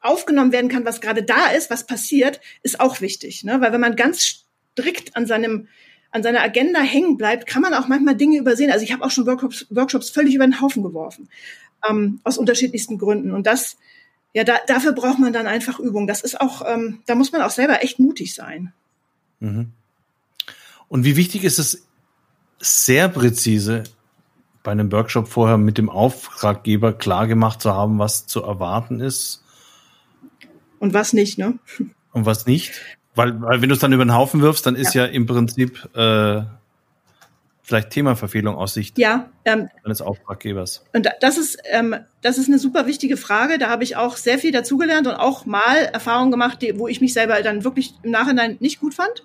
aufgenommen 0.00 0.52
werden 0.52 0.68
kann, 0.68 0.84
was 0.84 1.00
gerade 1.00 1.22
da 1.22 1.48
ist, 1.48 1.70
was 1.70 1.86
passiert, 1.86 2.40
ist 2.62 2.78
auch 2.78 3.00
wichtig. 3.00 3.42
Ne? 3.42 3.60
Weil 3.60 3.72
wenn 3.72 3.80
man 3.80 3.96
ganz 3.96 4.44
strikt 4.74 5.16
an 5.16 5.26
seinem 5.26 5.68
an 6.10 6.22
seiner 6.22 6.42
Agenda 6.42 6.78
hängen 6.78 7.16
bleibt, 7.16 7.44
kann 7.44 7.60
man 7.60 7.74
auch 7.74 7.88
manchmal 7.88 8.14
Dinge 8.14 8.38
übersehen. 8.38 8.70
Also 8.70 8.84
ich 8.84 8.92
habe 8.92 9.04
auch 9.04 9.10
schon 9.10 9.26
Workshops, 9.26 9.66
Workshops 9.70 10.10
völlig 10.10 10.36
über 10.36 10.46
den 10.46 10.60
Haufen 10.60 10.84
geworfen, 10.84 11.28
ähm, 11.90 12.20
aus 12.22 12.38
unterschiedlichsten 12.38 12.98
Gründen. 12.98 13.32
Und 13.32 13.48
das, 13.48 13.76
ja, 14.34 14.42
da, 14.42 14.56
dafür 14.66 14.92
braucht 14.92 15.20
man 15.20 15.32
dann 15.32 15.46
einfach 15.46 15.78
Übung. 15.78 16.06
Das 16.06 16.20
ist 16.20 16.40
auch, 16.40 16.62
ähm, 16.66 17.00
da 17.06 17.14
muss 17.14 17.32
man 17.32 17.40
auch 17.40 17.50
selber 17.50 17.82
echt 17.82 18.00
mutig 18.00 18.34
sein. 18.34 18.72
Mhm. 19.38 19.70
Und 20.88 21.04
wie 21.04 21.16
wichtig 21.16 21.44
ist 21.44 21.58
es, 21.58 21.86
sehr 22.58 23.08
präzise 23.08 23.84
bei 24.62 24.72
einem 24.72 24.90
Workshop 24.90 25.28
vorher 25.28 25.56
mit 25.56 25.78
dem 25.78 25.90
Auftraggeber 25.90 26.92
klar 26.92 27.26
gemacht 27.26 27.62
zu 27.62 27.72
haben, 27.74 27.98
was 27.98 28.26
zu 28.26 28.42
erwarten 28.42 29.00
ist? 29.00 29.44
Und 30.78 30.94
was 30.94 31.12
nicht, 31.12 31.38
ne? 31.38 31.58
Und 32.12 32.26
was 32.26 32.46
nicht? 32.46 32.80
Weil, 33.14 33.40
weil 33.40 33.62
wenn 33.62 33.68
du 33.68 33.74
es 33.74 33.80
dann 33.80 33.92
über 33.92 34.04
den 34.04 34.14
Haufen 34.14 34.40
wirfst, 34.40 34.66
dann 34.66 34.74
ist 34.74 34.94
ja, 34.94 35.04
ja 35.04 35.10
im 35.10 35.26
Prinzip 35.26 35.88
äh, 35.94 36.42
vielleicht 37.64 37.90
Themaverfehlung 37.90 38.54
aus 38.54 38.74
Sicht 38.74 38.98
ja, 38.98 39.30
ähm, 39.44 39.68
eines 39.82 40.02
Auftraggebers. 40.02 40.84
Und 40.92 41.08
das 41.20 41.38
ist, 41.38 41.58
ähm, 41.64 41.96
das 42.20 42.38
ist 42.38 42.48
eine 42.48 42.58
super 42.58 42.86
wichtige 42.86 43.16
Frage. 43.16 43.58
Da 43.58 43.70
habe 43.70 43.82
ich 43.82 43.96
auch 43.96 44.16
sehr 44.16 44.38
viel 44.38 44.52
dazugelernt 44.52 45.06
und 45.06 45.14
auch 45.14 45.46
mal 45.46 45.76
Erfahrungen 45.92 46.30
gemacht, 46.30 46.62
die, 46.62 46.78
wo 46.78 46.86
ich 46.86 47.00
mich 47.00 47.14
selber 47.14 47.42
dann 47.42 47.64
wirklich 47.64 47.94
im 48.02 48.10
Nachhinein 48.10 48.58
nicht 48.60 48.80
gut 48.80 48.94
fand. 48.94 49.24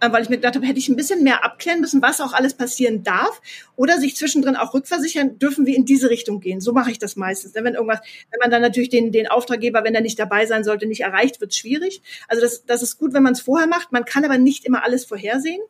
Äh, 0.00 0.12
weil 0.12 0.22
ich 0.22 0.28
mir 0.28 0.36
gedacht 0.36 0.54
habe, 0.54 0.66
hätte 0.66 0.78
ich 0.78 0.88
ein 0.88 0.96
bisschen 0.96 1.24
mehr 1.24 1.44
abklären 1.44 1.80
müssen, 1.80 2.02
was 2.02 2.20
auch 2.20 2.32
alles 2.32 2.54
passieren 2.54 3.02
darf 3.02 3.40
oder 3.74 3.98
sich 3.98 4.16
zwischendrin 4.16 4.54
auch 4.54 4.74
rückversichern, 4.74 5.38
dürfen 5.38 5.66
wir 5.66 5.74
in 5.74 5.86
diese 5.86 6.10
Richtung 6.10 6.40
gehen. 6.40 6.60
So 6.60 6.72
mache 6.72 6.90
ich 6.90 6.98
das 6.98 7.16
meistens. 7.16 7.54
Wenn 7.54 7.74
irgendwas, 7.74 8.00
wenn 8.30 8.38
man 8.38 8.50
dann 8.50 8.62
natürlich 8.62 8.90
den, 8.90 9.10
den 9.12 9.26
Auftraggeber, 9.26 9.82
wenn 9.82 9.94
er 9.94 10.02
nicht 10.02 10.18
dabei 10.18 10.46
sein 10.46 10.62
sollte, 10.62 10.86
nicht 10.86 11.00
erreicht, 11.00 11.40
wird 11.40 11.54
schwierig. 11.54 12.02
Also 12.28 12.42
das, 12.42 12.64
das 12.64 12.82
ist 12.82 12.98
gut, 12.98 13.12
wenn 13.12 13.22
man 13.22 13.32
es 13.32 13.40
vorher 13.40 13.66
macht. 13.66 13.90
Man 13.90 14.04
kann 14.04 14.24
aber 14.24 14.38
nicht 14.38 14.66
immer 14.66 14.84
alles 14.84 15.04
vorhersehen. 15.04 15.60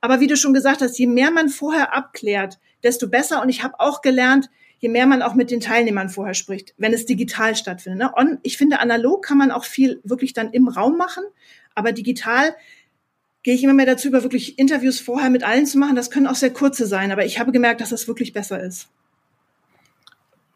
Aber 0.00 0.20
wie 0.20 0.26
du 0.26 0.36
schon 0.36 0.54
gesagt 0.54 0.80
hast, 0.80 0.98
je 0.98 1.06
mehr 1.06 1.30
man 1.30 1.48
vorher 1.48 1.94
abklärt, 1.94 2.58
desto 2.82 3.08
besser. 3.08 3.42
Und 3.42 3.48
ich 3.48 3.62
habe 3.62 3.78
auch 3.78 4.02
gelernt, 4.02 4.50
je 4.78 4.88
mehr 4.88 5.06
man 5.06 5.22
auch 5.22 5.34
mit 5.34 5.50
den 5.50 5.60
Teilnehmern 5.60 6.08
vorher 6.08 6.34
spricht, 6.34 6.74
wenn 6.78 6.94
es 6.94 7.04
digital 7.04 7.54
stattfindet. 7.54 8.10
Ne? 8.16 8.38
Ich 8.42 8.56
finde, 8.56 8.80
analog 8.80 9.24
kann 9.24 9.38
man 9.38 9.50
auch 9.50 9.64
viel 9.64 10.00
wirklich 10.04 10.32
dann 10.32 10.52
im 10.52 10.68
Raum 10.68 10.96
machen, 10.96 11.22
aber 11.74 11.92
digital 11.92 12.54
gehe 13.42 13.54
ich 13.54 13.62
immer 13.62 13.74
mehr 13.74 13.86
dazu 13.86 14.08
über, 14.08 14.22
wirklich 14.22 14.58
Interviews 14.58 15.00
vorher 15.00 15.30
mit 15.30 15.44
allen 15.44 15.66
zu 15.66 15.78
machen. 15.78 15.96
Das 15.96 16.10
können 16.10 16.26
auch 16.26 16.34
sehr 16.34 16.52
kurze 16.52 16.86
sein, 16.86 17.12
aber 17.12 17.24
ich 17.24 17.38
habe 17.38 17.52
gemerkt, 17.52 17.80
dass 17.80 17.90
das 17.90 18.08
wirklich 18.08 18.32
besser 18.32 18.62
ist. 18.62 18.88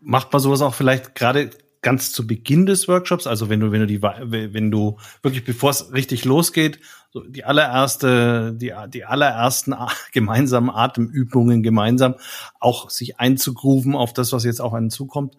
Macht 0.00 0.32
man 0.32 0.40
sowas 0.40 0.60
auch 0.60 0.74
vielleicht 0.74 1.14
gerade 1.14 1.50
ganz 1.84 2.10
zu 2.10 2.26
Beginn 2.26 2.66
des 2.66 2.88
Workshops, 2.88 3.28
also 3.28 3.48
wenn 3.48 3.60
du, 3.60 3.70
wenn 3.70 3.80
du 3.80 3.86
die, 3.86 4.02
wenn 4.02 4.72
du 4.72 4.96
wirklich 5.22 5.44
bevor 5.44 5.70
es 5.70 5.92
richtig 5.92 6.24
losgeht, 6.24 6.80
so 7.10 7.20
die 7.20 7.44
allererste, 7.44 8.54
die, 8.56 8.72
die 8.88 9.04
allerersten 9.04 9.76
gemeinsamen 10.12 10.70
Atemübungen 10.70 11.62
gemeinsam 11.62 12.16
auch 12.58 12.90
sich 12.90 13.20
einzugrooven 13.20 13.94
auf 13.94 14.12
das, 14.12 14.32
was 14.32 14.44
jetzt 14.44 14.60
auch 14.60 14.72
einen 14.72 14.90
zukommt, 14.90 15.36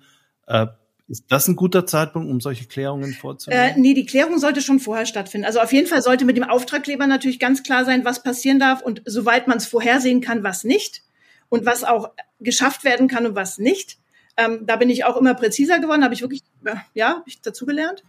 äh, 0.47 0.67
ist 1.07 1.25
das 1.29 1.47
ein 1.47 1.55
guter 1.55 1.85
Zeitpunkt, 1.85 2.31
um 2.31 2.39
solche 2.41 2.65
Klärungen 2.65 3.13
vorzunehmen? 3.13 3.63
Äh, 3.63 3.79
nee, 3.79 3.93
die 3.93 4.05
Klärung 4.05 4.39
sollte 4.39 4.61
schon 4.61 4.79
vorher 4.79 5.05
stattfinden. 5.05 5.45
Also 5.45 5.59
auf 5.59 5.71
jeden 5.71 5.87
Fall 5.87 6.01
sollte 6.01 6.25
mit 6.25 6.37
dem 6.37 6.43
Auftraggeber 6.43 7.05
natürlich 7.05 7.39
ganz 7.39 7.61
klar 7.61 7.85
sein, 7.85 8.05
was 8.05 8.23
passieren 8.23 8.59
darf 8.59 8.81
und 8.81 9.01
soweit 9.05 9.47
man 9.47 9.57
es 9.57 9.67
vorhersehen 9.67 10.21
kann, 10.21 10.43
was 10.43 10.63
nicht 10.63 11.03
und 11.49 11.65
was 11.65 11.83
auch 11.83 12.09
geschafft 12.39 12.83
werden 12.83 13.07
kann 13.07 13.25
und 13.25 13.35
was 13.35 13.59
nicht. 13.59 13.97
Ähm, 14.37 14.65
da 14.65 14.75
bin 14.75 14.89
ich 14.89 15.05
auch 15.05 15.17
immer 15.17 15.33
präziser 15.33 15.79
geworden, 15.79 16.03
habe 16.03 16.13
ich 16.13 16.21
wirklich, 16.21 16.43
äh, 16.65 16.75
ja, 16.93 17.17
hab 17.17 17.27
ich 17.27 17.41
dazugelernt. 17.41 18.03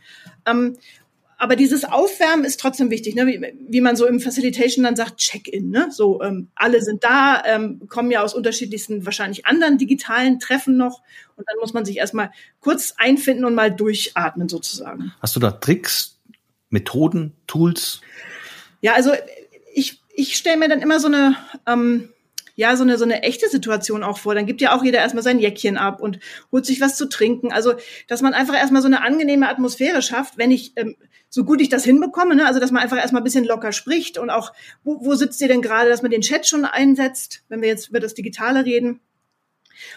Ähm, 0.46 0.76
aber 1.38 1.54
dieses 1.56 1.84
Aufwärmen 1.84 2.44
ist 2.44 2.60
trotzdem 2.60 2.90
wichtig, 2.90 3.14
ne? 3.14 3.26
wie, 3.26 3.54
wie 3.68 3.80
man 3.82 3.94
so 3.94 4.06
im 4.06 4.20
Facilitation 4.20 4.84
dann 4.84 4.96
sagt, 4.96 5.18
Check-in. 5.18 5.68
Ne? 5.68 5.88
So 5.90 6.22
ähm, 6.22 6.48
alle 6.54 6.80
sind 6.82 7.04
da, 7.04 7.42
ähm, 7.44 7.82
kommen 7.88 8.10
ja 8.10 8.22
aus 8.22 8.34
unterschiedlichsten, 8.34 9.04
wahrscheinlich 9.04 9.44
anderen 9.44 9.76
digitalen 9.76 10.38
Treffen 10.38 10.76
noch. 10.76 11.02
Und 11.36 11.46
dann 11.46 11.56
muss 11.60 11.74
man 11.74 11.84
sich 11.84 11.98
erstmal 11.98 12.30
kurz 12.60 12.94
einfinden 12.96 13.44
und 13.44 13.54
mal 13.54 13.70
durchatmen 13.70 14.48
sozusagen. 14.48 15.12
Hast 15.20 15.36
du 15.36 15.40
da 15.40 15.50
Tricks, 15.50 16.18
Methoden, 16.70 17.34
Tools? 17.46 18.00
Ja, 18.80 18.94
also 18.94 19.12
ich, 19.74 20.00
ich 20.14 20.36
stelle 20.36 20.56
mir 20.56 20.68
dann 20.70 20.80
immer 20.80 21.00
so 21.00 21.08
eine 21.08 21.36
ähm, 21.66 22.08
ja, 22.56 22.74
so 22.74 22.82
eine, 22.82 22.96
so 22.96 23.04
eine 23.04 23.22
echte 23.22 23.48
Situation 23.48 24.02
auch 24.02 24.18
vor. 24.18 24.34
Dann 24.34 24.46
gibt 24.46 24.62
ja 24.62 24.76
auch 24.76 24.82
jeder 24.82 24.98
erstmal 24.98 25.22
sein 25.22 25.38
Jäckchen 25.38 25.76
ab 25.76 26.00
und 26.00 26.18
holt 26.50 26.64
sich 26.64 26.80
was 26.80 26.96
zu 26.96 27.06
trinken. 27.06 27.52
Also, 27.52 27.74
dass 28.08 28.22
man 28.22 28.32
einfach 28.34 28.54
erstmal 28.54 28.80
so 28.80 28.88
eine 28.88 29.02
angenehme 29.02 29.48
Atmosphäre 29.48 30.00
schafft, 30.00 30.38
wenn 30.38 30.50
ich, 30.50 30.72
ähm, 30.76 30.96
so 31.28 31.44
gut 31.44 31.60
ich 31.60 31.68
das 31.68 31.84
hinbekomme, 31.84 32.34
ne? 32.34 32.46
also 32.46 32.58
dass 32.58 32.70
man 32.70 32.82
einfach 32.82 32.96
erstmal 32.96 33.20
ein 33.20 33.24
bisschen 33.24 33.44
locker 33.44 33.72
spricht 33.72 34.16
und 34.16 34.30
auch, 34.30 34.52
wo, 34.84 35.04
wo 35.04 35.14
sitzt 35.14 35.40
ihr 35.42 35.48
denn 35.48 35.60
gerade, 35.60 35.90
dass 35.90 36.00
man 36.00 36.10
den 36.10 36.22
Chat 36.22 36.46
schon 36.46 36.64
einsetzt, 36.64 37.42
wenn 37.48 37.60
wir 37.60 37.68
jetzt 37.68 37.90
über 37.90 38.00
das 38.00 38.14
Digitale 38.14 38.64
reden, 38.64 39.00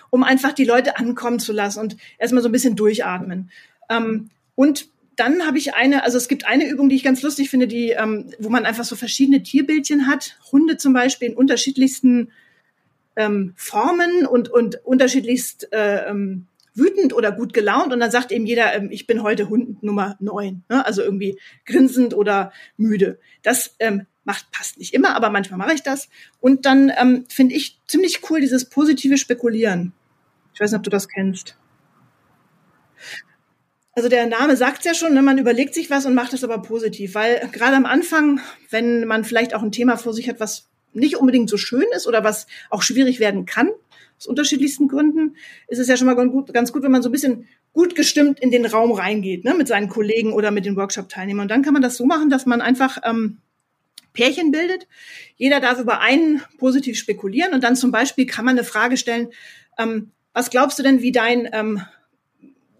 um 0.09 0.23
einfach 0.23 0.51
die 0.51 0.65
Leute 0.65 0.97
ankommen 0.97 1.39
zu 1.39 1.53
lassen 1.53 1.79
und 1.79 1.95
erstmal 2.17 2.43
so 2.43 2.49
ein 2.49 2.51
bisschen 2.51 2.75
durchatmen. 2.75 3.51
Ähm, 3.89 4.31
und 4.55 4.89
dann 5.15 5.45
habe 5.45 5.57
ich 5.57 5.75
eine, 5.75 6.03
also 6.03 6.17
es 6.17 6.27
gibt 6.27 6.45
eine 6.45 6.67
Übung, 6.67 6.89
die 6.89 6.95
ich 6.95 7.03
ganz 7.03 7.21
lustig 7.21 7.49
finde, 7.49 7.67
die, 7.67 7.91
ähm, 7.91 8.31
wo 8.39 8.49
man 8.49 8.65
einfach 8.65 8.85
so 8.85 8.97
verschiedene 8.97 9.43
Tierbildchen 9.43 10.07
hat. 10.07 10.37
Hunde 10.51 10.77
zum 10.77 10.91
Beispiel 10.91 11.29
in 11.29 11.37
unterschiedlichsten 11.37 12.31
ähm, 13.15 13.53
Formen 13.55 14.25
und, 14.25 14.49
und 14.49 14.83
unterschiedlichst 14.85 15.71
äh, 15.73 16.09
ähm, 16.09 16.47
wütend 16.73 17.13
oder 17.13 17.31
gut 17.31 17.53
gelaunt 17.53 17.93
und 17.93 17.99
dann 17.99 18.11
sagt 18.11 18.31
eben 18.31 18.45
jeder, 18.45 18.73
ähm, 18.73 18.89
ich 18.91 19.07
bin 19.07 19.23
heute 19.23 19.49
Hund 19.49 19.83
Nummer 19.83 20.15
neun, 20.19 20.63
ne? 20.69 20.85
also 20.85 21.01
irgendwie 21.01 21.39
grinsend 21.65 22.13
oder 22.13 22.51
müde. 22.77 23.19
Das 23.43 23.75
ähm, 23.79 24.05
macht 24.23 24.51
passt 24.51 24.77
nicht 24.77 24.93
immer, 24.93 25.15
aber 25.15 25.29
manchmal 25.29 25.59
mache 25.59 25.73
ich 25.73 25.83
das 25.83 26.09
und 26.39 26.65
dann 26.65 26.91
ähm, 26.97 27.25
finde 27.29 27.55
ich 27.55 27.79
ziemlich 27.87 28.29
cool 28.29 28.41
dieses 28.41 28.65
positive 28.65 29.17
Spekulieren. 29.17 29.93
Ich 30.53 30.59
weiß 30.59 30.71
nicht, 30.71 30.79
ob 30.79 30.83
du 30.83 30.89
das 30.89 31.07
kennst. 31.07 31.55
Also 33.93 34.07
der 34.07 34.27
Name 34.27 34.55
sagt 34.55 34.85
ja 34.85 34.93
schon, 34.93 35.13
ne, 35.13 35.21
man 35.21 35.37
überlegt 35.37 35.73
sich 35.73 35.89
was 35.89 36.05
und 36.05 36.13
macht 36.13 36.33
es 36.33 36.43
aber 36.43 36.61
positiv, 36.61 37.15
weil 37.15 37.49
gerade 37.51 37.75
am 37.75 37.85
Anfang, 37.85 38.39
wenn 38.69 39.05
man 39.05 39.25
vielleicht 39.25 39.53
auch 39.53 39.61
ein 39.61 39.73
Thema 39.73 39.97
vor 39.97 40.13
sich 40.13 40.29
hat, 40.29 40.39
was 40.39 40.69
nicht 40.93 41.17
unbedingt 41.17 41.49
so 41.49 41.57
schön 41.57 41.85
ist 41.95 42.07
oder 42.07 42.23
was 42.23 42.47
auch 42.69 42.81
schwierig 42.81 43.19
werden 43.19 43.45
kann, 43.45 43.69
aus 44.17 44.27
unterschiedlichsten 44.27 44.87
Gründen, 44.87 45.35
ist 45.67 45.79
es 45.79 45.87
ja 45.87 45.95
schon 45.95 46.07
mal 46.07 46.15
ganz 46.51 46.73
gut, 46.73 46.83
wenn 46.83 46.91
man 46.91 47.01
so 47.01 47.09
ein 47.09 47.13
bisschen 47.13 47.47
gut 47.71 47.95
gestimmt 47.95 48.39
in 48.39 48.51
den 48.51 48.65
Raum 48.65 48.91
reingeht, 48.91 49.45
ne, 49.45 49.53
mit 49.53 49.67
seinen 49.67 49.87
Kollegen 49.87 50.33
oder 50.33 50.51
mit 50.51 50.65
den 50.65 50.75
Workshop-Teilnehmern. 50.75 51.43
Und 51.43 51.51
dann 51.51 51.63
kann 51.63 51.73
man 51.73 51.81
das 51.81 51.95
so 51.95 52.05
machen, 52.05 52.29
dass 52.29 52.45
man 52.45 52.61
einfach 52.61 52.97
ähm, 53.03 53.37
Pärchen 54.13 54.51
bildet. 54.51 54.87
Jeder 55.37 55.59
darf 55.59 55.79
über 55.79 56.01
einen 56.01 56.41
positiv 56.57 56.97
spekulieren 56.97 57.53
und 57.53 57.63
dann 57.63 57.75
zum 57.75 57.91
Beispiel 57.91 58.25
kann 58.25 58.45
man 58.45 58.57
eine 58.57 58.65
Frage 58.65 58.97
stellen, 58.97 59.29
ähm, 59.77 60.11
was 60.33 60.49
glaubst 60.49 60.77
du 60.79 60.83
denn, 60.83 61.01
wie 61.01 61.11
dein 61.11 61.47
ähm, 61.53 61.81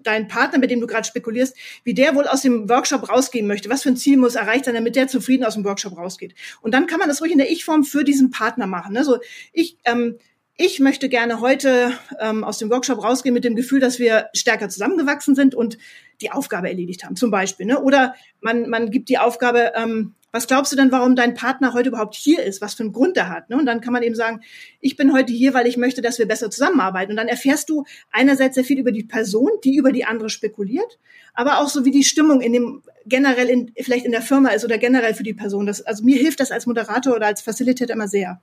dein 0.03 0.27
Partner, 0.27 0.59
mit 0.59 0.71
dem 0.71 0.81
du 0.81 0.87
gerade 0.87 1.07
spekulierst, 1.07 1.55
wie 1.83 1.93
der 1.93 2.15
wohl 2.15 2.27
aus 2.27 2.41
dem 2.41 2.69
Workshop 2.69 3.09
rausgehen 3.09 3.47
möchte. 3.47 3.69
Was 3.69 3.83
für 3.83 3.89
ein 3.89 3.97
Ziel 3.97 4.17
muss 4.17 4.35
erreicht 4.35 4.65
sein, 4.65 4.75
damit 4.75 4.95
der 4.95 5.07
zufrieden 5.07 5.43
aus 5.43 5.55
dem 5.55 5.63
Workshop 5.65 5.97
rausgeht. 5.97 6.35
Und 6.61 6.73
dann 6.73 6.87
kann 6.87 6.99
man 6.99 7.07
das 7.07 7.21
ruhig 7.21 7.31
in 7.31 7.37
der 7.37 7.51
Ich-Form 7.51 7.83
für 7.83 8.03
diesen 8.03 8.31
Partner 8.31 8.67
machen. 8.67 8.93
Ne? 8.93 9.03
So, 9.03 9.19
ich, 9.53 9.77
ähm, 9.85 10.17
ich 10.55 10.79
möchte 10.79 11.07
gerne 11.07 11.39
heute 11.39 11.93
ähm, 12.19 12.43
aus 12.43 12.57
dem 12.57 12.69
Workshop 12.69 13.01
rausgehen 13.03 13.33
mit 13.33 13.45
dem 13.45 13.55
Gefühl, 13.55 13.79
dass 13.79 13.97
wir 13.97 14.27
stärker 14.33 14.67
zusammengewachsen 14.67 15.33
sind 15.33 15.55
und 15.55 15.77
die 16.21 16.31
Aufgabe 16.31 16.67
erledigt 16.67 17.05
haben, 17.05 17.15
zum 17.15 17.31
Beispiel. 17.31 17.65
Ne? 17.65 17.81
Oder 17.81 18.13
man, 18.41 18.69
man 18.69 18.91
gibt 18.91 19.07
die 19.07 19.17
Aufgabe, 19.17 19.71
ähm, 19.75 20.15
was 20.31 20.47
glaubst 20.47 20.71
du 20.71 20.75
denn, 20.75 20.91
warum 20.91 21.15
dein 21.15 21.33
Partner 21.33 21.73
heute 21.73 21.89
überhaupt 21.89 22.15
hier 22.15 22.43
ist? 22.43 22.61
Was 22.61 22.75
für 22.75 22.83
einen 22.83 22.93
Grund 22.93 23.17
er 23.17 23.29
hat? 23.29 23.49
Ne? 23.49 23.57
Und 23.57 23.65
dann 23.65 23.81
kann 23.81 23.93
man 23.93 24.03
eben 24.03 24.15
sagen, 24.15 24.41
ich 24.79 24.95
bin 24.95 25.13
heute 25.13 25.33
hier, 25.33 25.53
weil 25.53 25.65
ich 25.65 25.77
möchte, 25.77 26.01
dass 26.01 26.19
wir 26.19 26.27
besser 26.27 26.51
zusammenarbeiten. 26.51 27.11
Und 27.11 27.17
dann 27.17 27.27
erfährst 27.27 27.69
du 27.69 27.85
einerseits 28.11 28.55
sehr 28.55 28.63
viel 28.63 28.79
über 28.79 28.91
die 28.91 29.03
Person, 29.03 29.49
die 29.63 29.75
über 29.75 29.91
die 29.91 30.05
andere 30.05 30.29
spekuliert, 30.29 30.99
aber 31.33 31.59
auch 31.59 31.69
so 31.69 31.83
wie 31.85 31.91
die 31.91 32.03
Stimmung 32.03 32.41
in 32.41 32.53
dem 32.53 32.83
generell 33.05 33.49
in, 33.49 33.71
vielleicht 33.81 34.05
in 34.05 34.11
der 34.11 34.21
Firma 34.21 34.49
ist 34.49 34.63
oder 34.63 34.77
generell 34.77 35.15
für 35.15 35.23
die 35.23 35.33
Person. 35.33 35.65
Das, 35.65 35.81
also 35.81 36.03
mir 36.03 36.17
hilft 36.17 36.39
das 36.39 36.51
als 36.51 36.67
Moderator 36.67 37.15
oder 37.15 37.25
als 37.25 37.41
Facilitator 37.41 37.95
immer 37.95 38.07
sehr. 38.07 38.39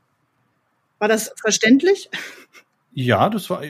War 0.98 1.08
das 1.08 1.32
verständlich? 1.40 2.10
Ja, 2.92 3.28
das 3.28 3.50
war, 3.50 3.60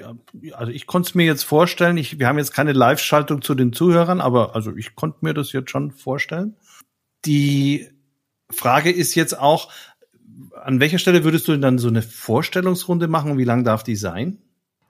also 0.52 0.72
ich 0.72 0.86
konnte 0.86 1.08
es 1.08 1.14
mir 1.14 1.26
jetzt 1.26 1.42
vorstellen. 1.42 1.96
Ich, 1.96 2.18
wir 2.18 2.28
haben 2.28 2.38
jetzt 2.38 2.54
keine 2.54 2.72
Live-Schaltung 2.72 3.42
zu 3.42 3.54
den 3.54 3.72
Zuhörern, 3.72 4.20
aber 4.20 4.54
also 4.54 4.74
ich 4.76 4.94
konnte 4.94 5.18
mir 5.22 5.34
das 5.34 5.52
jetzt 5.52 5.70
schon 5.70 5.90
vorstellen. 5.90 6.54
Die 7.24 7.88
Frage 8.50 8.90
ist 8.90 9.14
jetzt 9.14 9.38
auch, 9.38 9.72
an 10.62 10.80
welcher 10.80 10.98
Stelle 10.98 11.24
würdest 11.24 11.48
du 11.48 11.52
denn 11.52 11.62
dann 11.62 11.78
so 11.78 11.88
eine 11.88 12.02
Vorstellungsrunde 12.02 13.08
machen 13.08 13.38
wie 13.38 13.44
lang 13.44 13.64
darf 13.64 13.82
die 13.82 13.96
sein? 13.96 14.38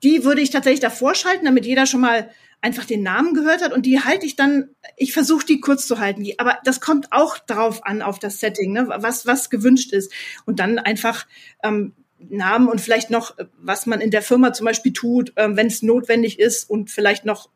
Die 0.03 0.23
würde 0.23 0.41
ich 0.41 0.51
tatsächlich 0.51 0.79
davor 0.79 1.15
schalten, 1.15 1.45
damit 1.45 1.65
jeder 1.65 1.85
schon 1.85 2.01
mal 2.01 2.29
einfach 2.61 2.85
den 2.85 3.03
Namen 3.03 3.33
gehört 3.33 3.61
hat 3.61 3.73
und 3.73 3.85
die 3.85 3.99
halte 3.99 4.25
ich 4.25 4.35
dann, 4.35 4.69
ich 4.95 5.13
versuche 5.13 5.45
die 5.45 5.59
kurz 5.59 5.87
zu 5.87 5.99
halten, 5.99 6.25
aber 6.37 6.57
das 6.63 6.81
kommt 6.81 7.11
auch 7.11 7.37
drauf 7.37 7.85
an, 7.85 8.01
auf 8.01 8.19
das 8.19 8.39
Setting, 8.39 8.73
ne, 8.73 8.87
was, 8.87 9.25
was 9.25 9.49
gewünscht 9.49 9.93
ist. 9.93 10.11
Und 10.45 10.59
dann 10.59 10.79
einfach 10.79 11.27
ähm, 11.63 11.93
Namen 12.19 12.67
und 12.67 12.81
vielleicht 12.81 13.09
noch, 13.09 13.35
was 13.59 13.85
man 13.85 14.01
in 14.01 14.11
der 14.11 14.23
Firma 14.23 14.53
zum 14.53 14.65
Beispiel 14.65 14.93
tut, 14.93 15.33
ähm, 15.35 15.55
wenn 15.55 15.67
es 15.67 15.83
notwendig 15.83 16.39
ist 16.39 16.69
und 16.69 16.89
vielleicht 16.89 17.25
noch 17.25 17.49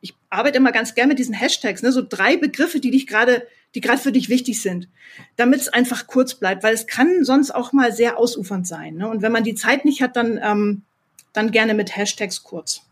ich 0.00 0.14
arbeite 0.30 0.56
immer 0.56 0.72
ganz 0.72 0.94
gern 0.94 1.08
mit 1.08 1.18
diesen 1.18 1.34
Hashtags, 1.34 1.82
ne, 1.82 1.92
so 1.92 2.02
drei 2.06 2.36
Begriffe, 2.36 2.80
die 2.80 2.90
dich 2.90 3.06
gerade, 3.06 3.46
die 3.74 3.80
gerade 3.80 4.00
für 4.00 4.12
dich 4.12 4.28
wichtig 4.28 4.62
sind, 4.62 4.88
damit 5.36 5.60
es 5.60 5.68
einfach 5.68 6.06
kurz 6.06 6.34
bleibt, 6.34 6.62
weil 6.62 6.74
es 6.74 6.86
kann 6.86 7.24
sonst 7.24 7.50
auch 7.50 7.72
mal 7.72 7.92
sehr 7.92 8.18
ausufernd 8.18 8.66
sein. 8.66 8.96
Ne? 8.96 9.08
Und 9.08 9.22
wenn 9.22 9.32
man 9.32 9.44
die 9.44 9.54
Zeit 9.54 9.84
nicht 9.84 10.02
hat, 10.02 10.16
dann, 10.16 10.38
ähm, 10.42 10.82
dann 11.32 11.50
gerne 11.50 11.74
mit 11.74 11.96
Hashtags 11.96 12.42
kurz. 12.42 12.82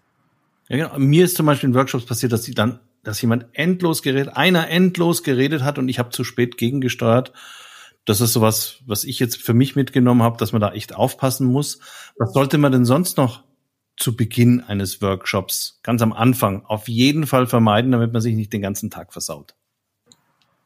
Ja, 0.68 0.76
genau. 0.76 0.98
Mir 0.98 1.24
ist 1.24 1.36
zum 1.36 1.46
Beispiel 1.46 1.70
in 1.70 1.74
Workshops 1.74 2.04
passiert, 2.04 2.32
dass 2.32 2.44
sie 2.44 2.54
dann, 2.54 2.78
dass 3.02 3.22
jemand 3.22 3.46
endlos 3.52 4.02
geredet, 4.02 4.36
einer 4.36 4.68
endlos 4.68 5.22
geredet 5.22 5.62
hat 5.62 5.78
und 5.78 5.88
ich 5.88 5.98
habe 5.98 6.10
zu 6.10 6.24
spät 6.24 6.58
gegengesteuert. 6.58 7.32
Das 8.04 8.20
ist 8.20 8.32
sowas, 8.32 8.78
was 8.86 9.04
ich 9.04 9.18
jetzt 9.18 9.36
für 9.36 9.54
mich 9.54 9.76
mitgenommen 9.76 10.22
habe, 10.22 10.36
dass 10.36 10.52
man 10.52 10.60
da 10.60 10.72
echt 10.72 10.94
aufpassen 10.94 11.46
muss. 11.46 11.80
Was 12.18 12.32
sollte 12.32 12.58
man 12.58 12.72
denn 12.72 12.84
sonst 12.84 13.16
noch 13.16 13.44
zu 13.98 14.16
Beginn 14.16 14.60
eines 14.60 15.02
Workshops, 15.02 15.80
ganz 15.82 16.02
am 16.02 16.12
Anfang, 16.12 16.64
auf 16.64 16.88
jeden 16.88 17.26
Fall 17.26 17.46
vermeiden, 17.46 17.90
damit 17.90 18.12
man 18.12 18.22
sich 18.22 18.34
nicht 18.34 18.52
den 18.52 18.62
ganzen 18.62 18.90
Tag 18.90 19.12
versaut? 19.12 19.54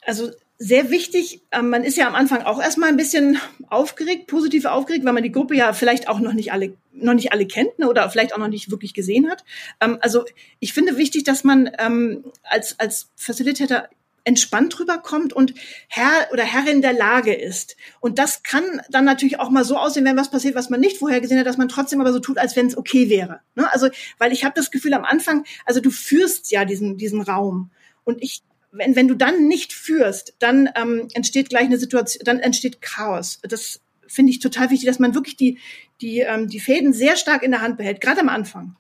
Also 0.05 0.31
sehr 0.59 0.91
wichtig, 0.91 1.43
ähm, 1.51 1.71
man 1.71 1.83
ist 1.83 1.97
ja 1.97 2.07
am 2.07 2.15
Anfang 2.15 2.43
auch 2.43 2.61
erstmal 2.61 2.89
ein 2.89 2.97
bisschen 2.97 3.39
aufgeregt, 3.69 4.29
positiv 4.29 4.65
aufgeregt, 4.65 5.05
weil 5.05 5.13
man 5.13 5.23
die 5.25 5.33
Gruppe 5.33 5.57
ja 5.57 5.73
vielleicht 5.73 6.09
auch 6.09 6.21
noch 6.21 6.35
nicht 6.35 6.53
alle, 6.53 6.77
noch 6.93 7.15
nicht 7.15 7.33
alle 7.33 7.47
kennt 7.47 7.79
ne, 7.79 7.89
oder 7.89 8.09
vielleicht 8.11 8.33
auch 8.33 8.39
noch 8.39 8.49
nicht 8.49 8.71
wirklich 8.71 8.95
gesehen 8.95 9.29
hat. 9.29 9.45
Ähm, 9.81 9.99
also 10.01 10.25
ich 10.61 10.73
finde 10.73 10.97
wichtig, 10.97 11.25
dass 11.25 11.43
man 11.43 11.71
ähm, 11.79 12.25
als, 12.45 12.79
als 12.79 13.11
Facilitator 13.17 13.89
entspannt 14.25 14.79
rüberkommt 14.79 15.33
und 15.33 15.55
Herr 15.89 16.29
oder 16.33 16.45
Herrin 16.45 16.83
der 16.83 16.93
Lage 16.93 17.35
ist. 17.35 17.77
Und 18.01 18.19
das 18.19 18.43
kann 18.43 18.65
dann 18.91 19.05
natürlich 19.05 19.41
auch 19.41 19.51
mal 19.51 19.65
so 19.65 19.77
aussehen, 19.77 20.05
wenn 20.05 20.17
was 20.17 20.31
passiert, 20.31 20.55
was 20.55 20.71
man 20.71 20.81
nicht 20.81 20.99
vorher 20.99 21.21
gesehen 21.21 21.39
hat, 21.39 21.47
dass 21.47 21.59
man 21.59 21.69
trotzdem 21.69 22.01
aber 22.01 22.13
so 22.13 22.21
tut, 22.21 22.39
als 22.39 22.57
wenn 22.57 22.67
es 22.67 22.77
okay 22.77 23.09
wäre. 23.09 23.41
Ne? 23.55 23.71
Also, 23.73 23.89
weil 24.19 24.33
ich 24.33 24.45
habe 24.45 24.55
das 24.55 24.71
Gefühl 24.71 24.95
am 24.95 25.05
Anfang, 25.05 25.45
also 25.65 25.81
du 25.81 25.91
führst 25.91 26.51
ja 26.51 26.65
diesen, 26.65 26.97
diesen 26.99 27.23
Raum. 27.23 27.71
Und 28.05 28.23
ich, 28.23 28.43
wenn, 28.71 28.97
wenn 28.97 29.09
du 29.09 29.15
dann 29.15 29.49
nicht 29.49 29.73
führst, 29.73 30.35
dann 30.39 30.71
ähm, 30.77 31.09
entsteht 31.15 31.49
gleich 31.49 31.65
eine 31.65 31.79
Situation, 31.79 32.25
dann 32.25 32.39
entsteht 32.39 32.81
Chaos. 32.81 33.41
Das 33.43 33.81
finde 34.07 34.31
ich 34.31 34.41
total 34.41 34.71
wichtig, 34.71 34.87
dass 34.87 34.99
man 34.99 35.15
wirklich 35.15 35.37
die, 35.37 35.59
die, 36.01 36.21
ähm, 36.21 36.49
die 36.49 36.61
Fäden 36.61 36.93
sehr 36.93 37.17
stark 37.17 37.43
in 37.43 37.51
der 37.51 37.61
Hand 37.61 37.79
behält, 37.79 38.01
gerade 38.01 38.21
am 38.21 38.29
Anfang. 38.29 38.77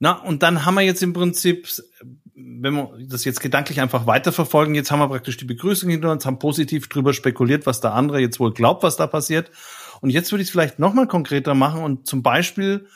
Na, 0.00 0.12
und 0.12 0.42
dann 0.42 0.64
haben 0.64 0.74
wir 0.74 0.82
jetzt 0.82 1.02
im 1.02 1.12
Prinzip 1.12 1.66
wenn 2.40 2.74
wir 2.74 2.90
das 3.08 3.24
jetzt 3.24 3.40
gedanklich 3.40 3.80
einfach 3.80 4.06
weiterverfolgen, 4.06 4.74
jetzt 4.74 4.90
haben 4.90 5.00
wir 5.00 5.08
praktisch 5.08 5.36
die 5.36 5.44
Begrüßung 5.44 5.90
hinter 5.90 6.12
uns, 6.12 6.24
haben 6.26 6.38
positiv 6.38 6.88
drüber 6.88 7.12
spekuliert, 7.12 7.66
was 7.66 7.80
der 7.80 7.94
andere 7.94 8.20
jetzt 8.20 8.38
wohl 8.38 8.52
glaubt, 8.52 8.82
was 8.82 8.96
da 8.96 9.06
passiert. 9.06 9.50
Und 10.00 10.10
jetzt 10.10 10.30
würde 10.30 10.42
ich 10.42 10.48
es 10.48 10.52
vielleicht 10.52 10.78
nochmal 10.78 11.08
konkreter 11.08 11.54
machen 11.54 11.82
und 11.82 12.06
zum 12.06 12.22
Beispiel 12.22 12.86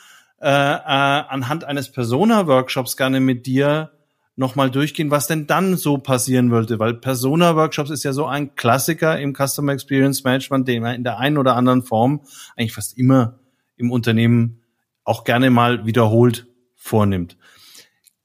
äh, 0.40 0.48
äh, 0.48 0.48
anhand 0.48 1.64
eines 1.64 1.90
Persona-Workshops 1.90 2.96
gerne 2.96 3.20
mit 3.20 3.46
dir 3.46 3.90
nochmal 4.37 4.70
durchgehen, 4.70 5.11
was 5.11 5.26
denn 5.26 5.46
dann 5.46 5.76
so 5.76 5.98
passieren 5.98 6.50
würde. 6.50 6.78
Weil 6.78 6.94
Persona-Workshops 6.94 7.90
ist 7.90 8.05
ja 8.05 8.12
so 8.12 8.26
ein 8.26 8.55
Klassiker 8.55 9.18
im 9.18 9.35
Customer 9.35 9.72
Experience 9.72 10.24
Management, 10.24 10.68
den 10.68 10.83
man 10.83 10.94
in 10.94 11.05
der 11.05 11.18
einen 11.18 11.38
oder 11.38 11.57
anderen 11.57 11.83
Form 11.83 12.22
eigentlich 12.57 12.74
fast 12.74 12.96
immer 12.96 13.40
im 13.76 13.90
Unternehmen 13.90 14.62
auch 15.05 15.24
gerne 15.24 15.50
mal 15.50 15.85
wiederholt 15.85 16.46
vornimmt. 16.76 17.37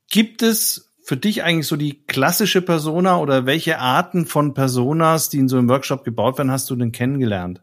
Gibt 0.10 0.42
es 0.42 0.87
für 1.08 1.16
dich 1.16 1.42
eigentlich 1.42 1.68
so 1.68 1.78
die 1.78 2.04
klassische 2.06 2.62
Persona 2.62 3.18
oder 3.18 3.46
welche 3.46 3.80
Arten 3.80 4.26
von 4.26 4.54
Personas, 4.54 5.30
die 5.30 5.38
in 5.38 5.48
so 5.48 5.58
einem 5.58 5.70
Workshop 5.70 6.04
gebaut 6.04 6.38
werden, 6.38 6.52
hast 6.52 6.70
du 6.70 6.76
denn 6.76 6.92
kennengelernt? 6.92 7.62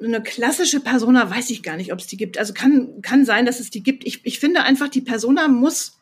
Eine 0.00 0.22
klassische 0.22 0.78
Persona 0.78 1.28
weiß 1.28 1.50
ich 1.50 1.64
gar 1.64 1.76
nicht, 1.76 1.92
ob 1.92 1.98
es 1.98 2.06
die 2.06 2.16
gibt. 2.16 2.38
Also 2.38 2.52
kann, 2.52 3.02
kann 3.02 3.24
sein, 3.24 3.44
dass 3.44 3.58
es 3.58 3.70
die 3.70 3.82
gibt. 3.82 4.06
Ich, 4.06 4.24
ich 4.24 4.38
finde 4.38 4.62
einfach, 4.62 4.86
die 4.86 5.00
Persona 5.00 5.48
muss, 5.48 5.98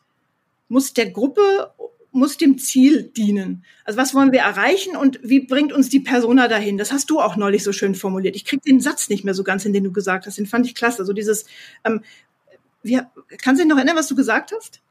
muss 0.67 0.93
der 0.93 1.09
Gruppe, 1.09 1.73
muss 2.11 2.37
dem 2.37 2.59
Ziel 2.59 3.01
dienen. 3.01 3.65
Also 3.83 3.97
was 3.97 4.13
wollen 4.13 4.31
wir 4.31 4.41
erreichen 4.41 4.95
und 4.95 5.19
wie 5.23 5.39
bringt 5.39 5.73
uns 5.73 5.89
die 5.89 6.01
Persona 6.01 6.47
dahin? 6.47 6.77
Das 6.77 6.91
hast 6.91 7.09
du 7.09 7.19
auch 7.19 7.35
neulich 7.35 7.63
so 7.63 7.73
schön 7.73 7.95
formuliert. 7.95 8.35
Ich 8.35 8.45
krieg 8.45 8.61
den 8.61 8.79
Satz 8.79 9.09
nicht 9.09 9.23
mehr 9.23 9.33
so 9.33 9.43
ganz, 9.43 9.65
in 9.65 9.73
den 9.73 9.85
du 9.85 9.91
gesagt 9.91 10.27
hast. 10.27 10.37
Den 10.37 10.45
fand 10.45 10.67
ich 10.67 10.75
klasse. 10.75 10.99
Also 10.99 11.13
dieses, 11.13 11.45
ähm, 11.83 12.03
wie, 12.83 12.99
kannst 13.39 13.59
du 13.59 13.65
dich 13.65 13.69
noch 13.71 13.77
erinnern, 13.77 13.97
was 13.97 14.07
du 14.07 14.15
gesagt 14.15 14.53
hast? 14.55 14.83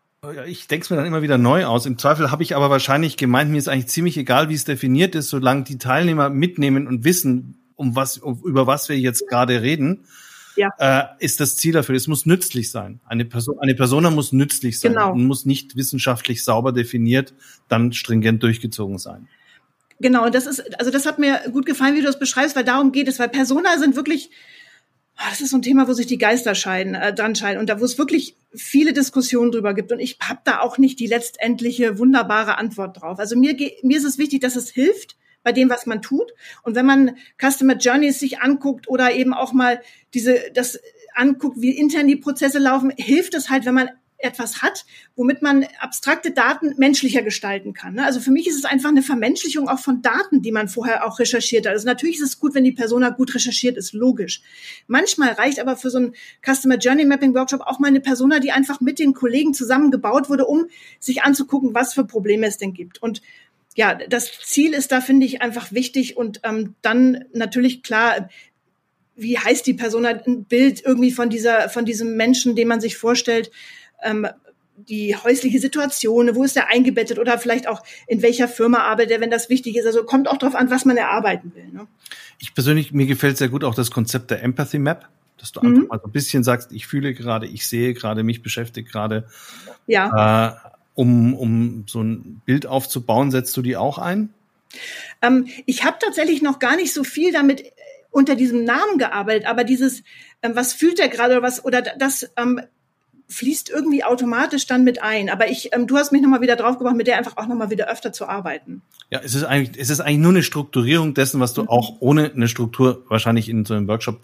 Ich 0.46 0.68
denke 0.68 0.84
es 0.84 0.90
mir 0.90 0.96
dann 0.96 1.06
immer 1.06 1.22
wieder 1.22 1.36
neu 1.36 1.64
aus. 1.64 1.84
Im 1.84 1.98
Zweifel 1.98 2.30
habe 2.30 2.44
ich 2.44 2.54
aber 2.54 2.70
wahrscheinlich 2.70 3.16
gemeint, 3.16 3.50
mir 3.50 3.58
ist 3.58 3.68
eigentlich 3.68 3.88
ziemlich 3.88 4.16
egal, 4.16 4.48
wie 4.48 4.54
es 4.54 4.64
definiert 4.64 5.16
ist, 5.16 5.30
solange 5.30 5.64
die 5.64 5.78
Teilnehmer 5.78 6.30
mitnehmen 6.30 6.86
und 6.86 7.02
wissen, 7.02 7.60
um 7.74 7.96
was, 7.96 8.18
um, 8.18 8.40
über 8.44 8.68
was 8.68 8.88
wir 8.88 8.96
jetzt 8.96 9.26
gerade 9.26 9.62
reden, 9.62 10.04
ja. 10.54 10.68
äh, 10.78 11.06
ist 11.18 11.40
das 11.40 11.56
Ziel 11.56 11.72
dafür. 11.72 11.96
Es 11.96 12.06
muss 12.06 12.24
nützlich 12.24 12.70
sein. 12.70 13.00
Eine 13.04 13.24
Person, 13.24 13.58
eine 13.58 13.74
Persona 13.74 14.10
muss 14.10 14.30
nützlich 14.30 14.78
sein 14.78 14.92
genau. 14.92 15.10
und 15.10 15.26
muss 15.26 15.44
nicht 15.44 15.74
wissenschaftlich 15.74 16.44
sauber 16.44 16.70
definiert, 16.70 17.34
dann 17.66 17.92
stringent 17.92 18.44
durchgezogen 18.44 18.98
sein. 18.98 19.26
Genau, 19.98 20.30
das 20.30 20.46
ist, 20.46 20.78
also 20.78 20.92
das 20.92 21.04
hat 21.04 21.18
mir 21.18 21.40
gut 21.50 21.66
gefallen, 21.66 21.96
wie 21.96 22.00
du 22.00 22.06
das 22.06 22.20
beschreibst, 22.20 22.54
weil 22.54 22.64
darum 22.64 22.92
geht 22.92 23.08
es, 23.08 23.18
weil 23.18 23.28
Persona 23.28 23.76
sind 23.78 23.96
wirklich 23.96 24.30
Ah, 25.16 25.28
das 25.30 25.40
ist 25.40 25.50
so 25.50 25.58
ein 25.58 25.62
Thema, 25.62 25.86
wo 25.88 25.92
sich 25.92 26.06
die 26.06 26.18
Geister 26.18 26.54
scheiden, 26.54 26.94
äh, 26.94 27.14
dran 27.14 27.34
scheiden 27.34 27.60
und 27.60 27.68
da, 27.68 27.80
wo 27.80 27.84
es 27.84 27.98
wirklich 27.98 28.34
viele 28.54 28.92
Diskussionen 28.92 29.52
drüber 29.52 29.74
gibt. 29.74 29.92
Und 29.92 30.00
ich 30.00 30.18
habe 30.20 30.40
da 30.44 30.60
auch 30.60 30.78
nicht 30.78 31.00
die 31.00 31.06
letztendliche 31.06 31.98
wunderbare 31.98 32.58
Antwort 32.58 33.00
drauf. 33.00 33.18
Also 33.18 33.36
mir, 33.36 33.56
mir 33.82 33.96
ist 33.96 34.04
es 34.04 34.18
wichtig, 34.18 34.40
dass 34.40 34.56
es 34.56 34.70
hilft 34.70 35.16
bei 35.42 35.52
dem, 35.52 35.70
was 35.70 35.86
man 35.86 36.02
tut. 36.02 36.32
Und 36.62 36.74
wenn 36.74 36.86
man 36.86 37.16
Customer 37.40 37.76
Journeys 37.76 38.18
sich 38.18 38.40
anguckt 38.40 38.88
oder 38.88 39.12
eben 39.12 39.34
auch 39.34 39.52
mal 39.52 39.80
diese, 40.14 40.50
das 40.54 40.78
anguckt, 41.14 41.60
wie 41.60 41.76
intern 41.76 42.06
die 42.06 42.16
Prozesse 42.16 42.58
laufen, 42.58 42.92
hilft 42.96 43.34
es 43.34 43.50
halt, 43.50 43.64
wenn 43.64 43.74
man 43.74 43.90
etwas 44.22 44.62
hat, 44.62 44.84
womit 45.16 45.42
man 45.42 45.66
abstrakte 45.80 46.30
Daten 46.30 46.74
menschlicher 46.76 47.22
gestalten 47.22 47.72
kann. 47.72 47.94
Ne? 47.94 48.04
Also 48.04 48.20
für 48.20 48.30
mich 48.30 48.46
ist 48.46 48.56
es 48.56 48.64
einfach 48.64 48.90
eine 48.90 49.02
Vermenschlichung 49.02 49.68
auch 49.68 49.78
von 49.78 50.02
Daten, 50.02 50.42
die 50.42 50.52
man 50.52 50.68
vorher 50.68 51.06
auch 51.06 51.18
recherchiert 51.18 51.66
hat. 51.66 51.72
Also 51.72 51.86
natürlich 51.86 52.16
ist 52.16 52.22
es 52.22 52.38
gut, 52.38 52.54
wenn 52.54 52.64
die 52.64 52.72
Persona 52.72 53.10
gut 53.10 53.34
recherchiert 53.34 53.76
ist, 53.76 53.92
logisch. 53.92 54.42
Manchmal 54.86 55.32
reicht 55.32 55.60
aber 55.60 55.76
für 55.76 55.90
so 55.90 55.98
ein 55.98 56.14
Customer 56.44 56.76
Journey 56.76 57.04
Mapping 57.04 57.34
Workshop 57.34 57.62
auch 57.62 57.78
mal 57.78 57.88
eine 57.88 58.00
Persona, 58.00 58.38
die 58.38 58.52
einfach 58.52 58.80
mit 58.80 58.98
den 58.98 59.14
Kollegen 59.14 59.54
zusammengebaut 59.54 60.28
wurde, 60.28 60.46
um 60.46 60.66
sich 61.00 61.22
anzugucken, 61.22 61.74
was 61.74 61.94
für 61.94 62.04
Probleme 62.04 62.46
es 62.46 62.58
denn 62.58 62.72
gibt. 62.72 63.02
Und 63.02 63.22
ja, 63.74 63.94
das 63.94 64.30
Ziel 64.40 64.74
ist 64.74 64.92
da, 64.92 65.00
finde 65.00 65.26
ich, 65.26 65.40
einfach 65.40 65.72
wichtig 65.72 66.16
und 66.16 66.40
ähm, 66.44 66.74
dann 66.82 67.24
natürlich 67.32 67.82
klar, 67.82 68.28
wie 69.14 69.38
heißt 69.38 69.66
die 69.66 69.74
Persona, 69.74 70.10
ein 70.10 70.44
Bild 70.44 70.82
irgendwie 70.84 71.10
von 71.10 71.30
dieser, 71.30 71.68
von 71.68 71.84
diesem 71.84 72.16
Menschen, 72.16 72.56
den 72.56 72.68
man 72.68 72.80
sich 72.80 72.96
vorstellt 72.96 73.50
ähm, 74.02 74.26
die 74.88 75.14
häusliche 75.16 75.58
Situation, 75.60 76.34
wo 76.34 76.44
ist 76.44 76.56
er 76.56 76.68
eingebettet 76.68 77.18
oder 77.18 77.38
vielleicht 77.38 77.68
auch 77.68 77.82
in 78.06 78.22
welcher 78.22 78.48
Firma 78.48 78.78
arbeitet 78.78 79.12
er, 79.12 79.20
wenn 79.20 79.30
das 79.30 79.48
wichtig 79.48 79.76
ist. 79.76 79.86
Also 79.86 80.04
kommt 80.04 80.28
auch 80.28 80.38
darauf 80.38 80.54
an, 80.54 80.70
was 80.70 80.84
man 80.84 80.96
erarbeiten 80.96 81.52
will. 81.54 81.68
Ne? 81.72 81.86
Ich 82.38 82.54
persönlich, 82.54 82.92
mir 82.92 83.06
gefällt 83.06 83.38
sehr 83.38 83.48
gut 83.48 83.64
auch 83.64 83.74
das 83.74 83.90
Konzept 83.90 84.30
der 84.30 84.42
Empathy 84.42 84.78
Map, 84.78 85.08
dass 85.38 85.52
du 85.52 85.60
mhm. 85.60 85.74
einfach 85.74 85.88
mal 85.88 86.00
so 86.00 86.06
ein 86.06 86.12
bisschen 86.12 86.42
sagst, 86.42 86.72
ich 86.72 86.86
fühle 86.86 87.14
gerade, 87.14 87.46
ich 87.46 87.66
sehe 87.66 87.94
gerade, 87.94 88.22
mich 88.22 88.42
beschäftigt 88.42 88.90
gerade. 88.90 89.28
Ja. 89.86 90.48
Äh, 90.48 90.68
um, 90.94 91.34
um 91.34 91.84
so 91.86 92.02
ein 92.02 92.42
Bild 92.44 92.66
aufzubauen, 92.66 93.30
setzt 93.30 93.56
du 93.56 93.62
die 93.62 93.76
auch 93.76 93.98
ein? 93.98 94.30
Ähm, 95.20 95.48
ich 95.66 95.84
habe 95.84 95.96
tatsächlich 96.00 96.42
noch 96.42 96.58
gar 96.58 96.76
nicht 96.76 96.92
so 96.92 97.04
viel 97.04 97.32
damit 97.32 97.62
äh, 97.62 97.70
unter 98.10 98.36
diesem 98.36 98.64
Namen 98.64 98.98
gearbeitet, 98.98 99.46
aber 99.46 99.64
dieses, 99.64 100.02
ähm, 100.42 100.54
was 100.54 100.72
fühlt 100.72 100.98
er 100.98 101.08
gerade 101.08 101.34
oder 101.34 101.42
was, 101.42 101.64
oder 101.64 101.82
das, 101.82 102.30
ähm, 102.36 102.60
fließt 103.32 103.70
irgendwie 103.70 104.04
automatisch 104.04 104.66
dann 104.66 104.84
mit 104.84 105.02
ein. 105.02 105.30
Aber 105.30 105.48
ich, 105.48 105.70
ähm, 105.72 105.86
du 105.86 105.96
hast 105.96 106.12
mich 106.12 106.22
nochmal 106.22 106.40
wieder 106.40 106.56
draufgebracht, 106.56 106.96
mit 106.96 107.06
der 107.06 107.18
einfach 107.18 107.36
auch 107.36 107.46
nochmal 107.46 107.70
wieder 107.70 107.90
öfter 107.90 108.12
zu 108.12 108.28
arbeiten. 108.28 108.82
Ja, 109.10 109.20
es 109.24 109.34
ist 109.34 109.44
eigentlich, 109.44 109.80
es 109.80 109.90
ist 109.90 110.00
eigentlich 110.00 110.18
nur 110.18 110.32
eine 110.32 110.42
Strukturierung 110.42 111.14
dessen, 111.14 111.40
was 111.40 111.54
du 111.54 111.62
mhm. 111.62 111.68
auch 111.68 111.96
ohne 112.00 112.30
eine 112.32 112.48
Struktur 112.48 113.04
wahrscheinlich 113.08 113.48
in 113.48 113.64
so 113.64 113.74
einem 113.74 113.88
Workshop 113.88 114.20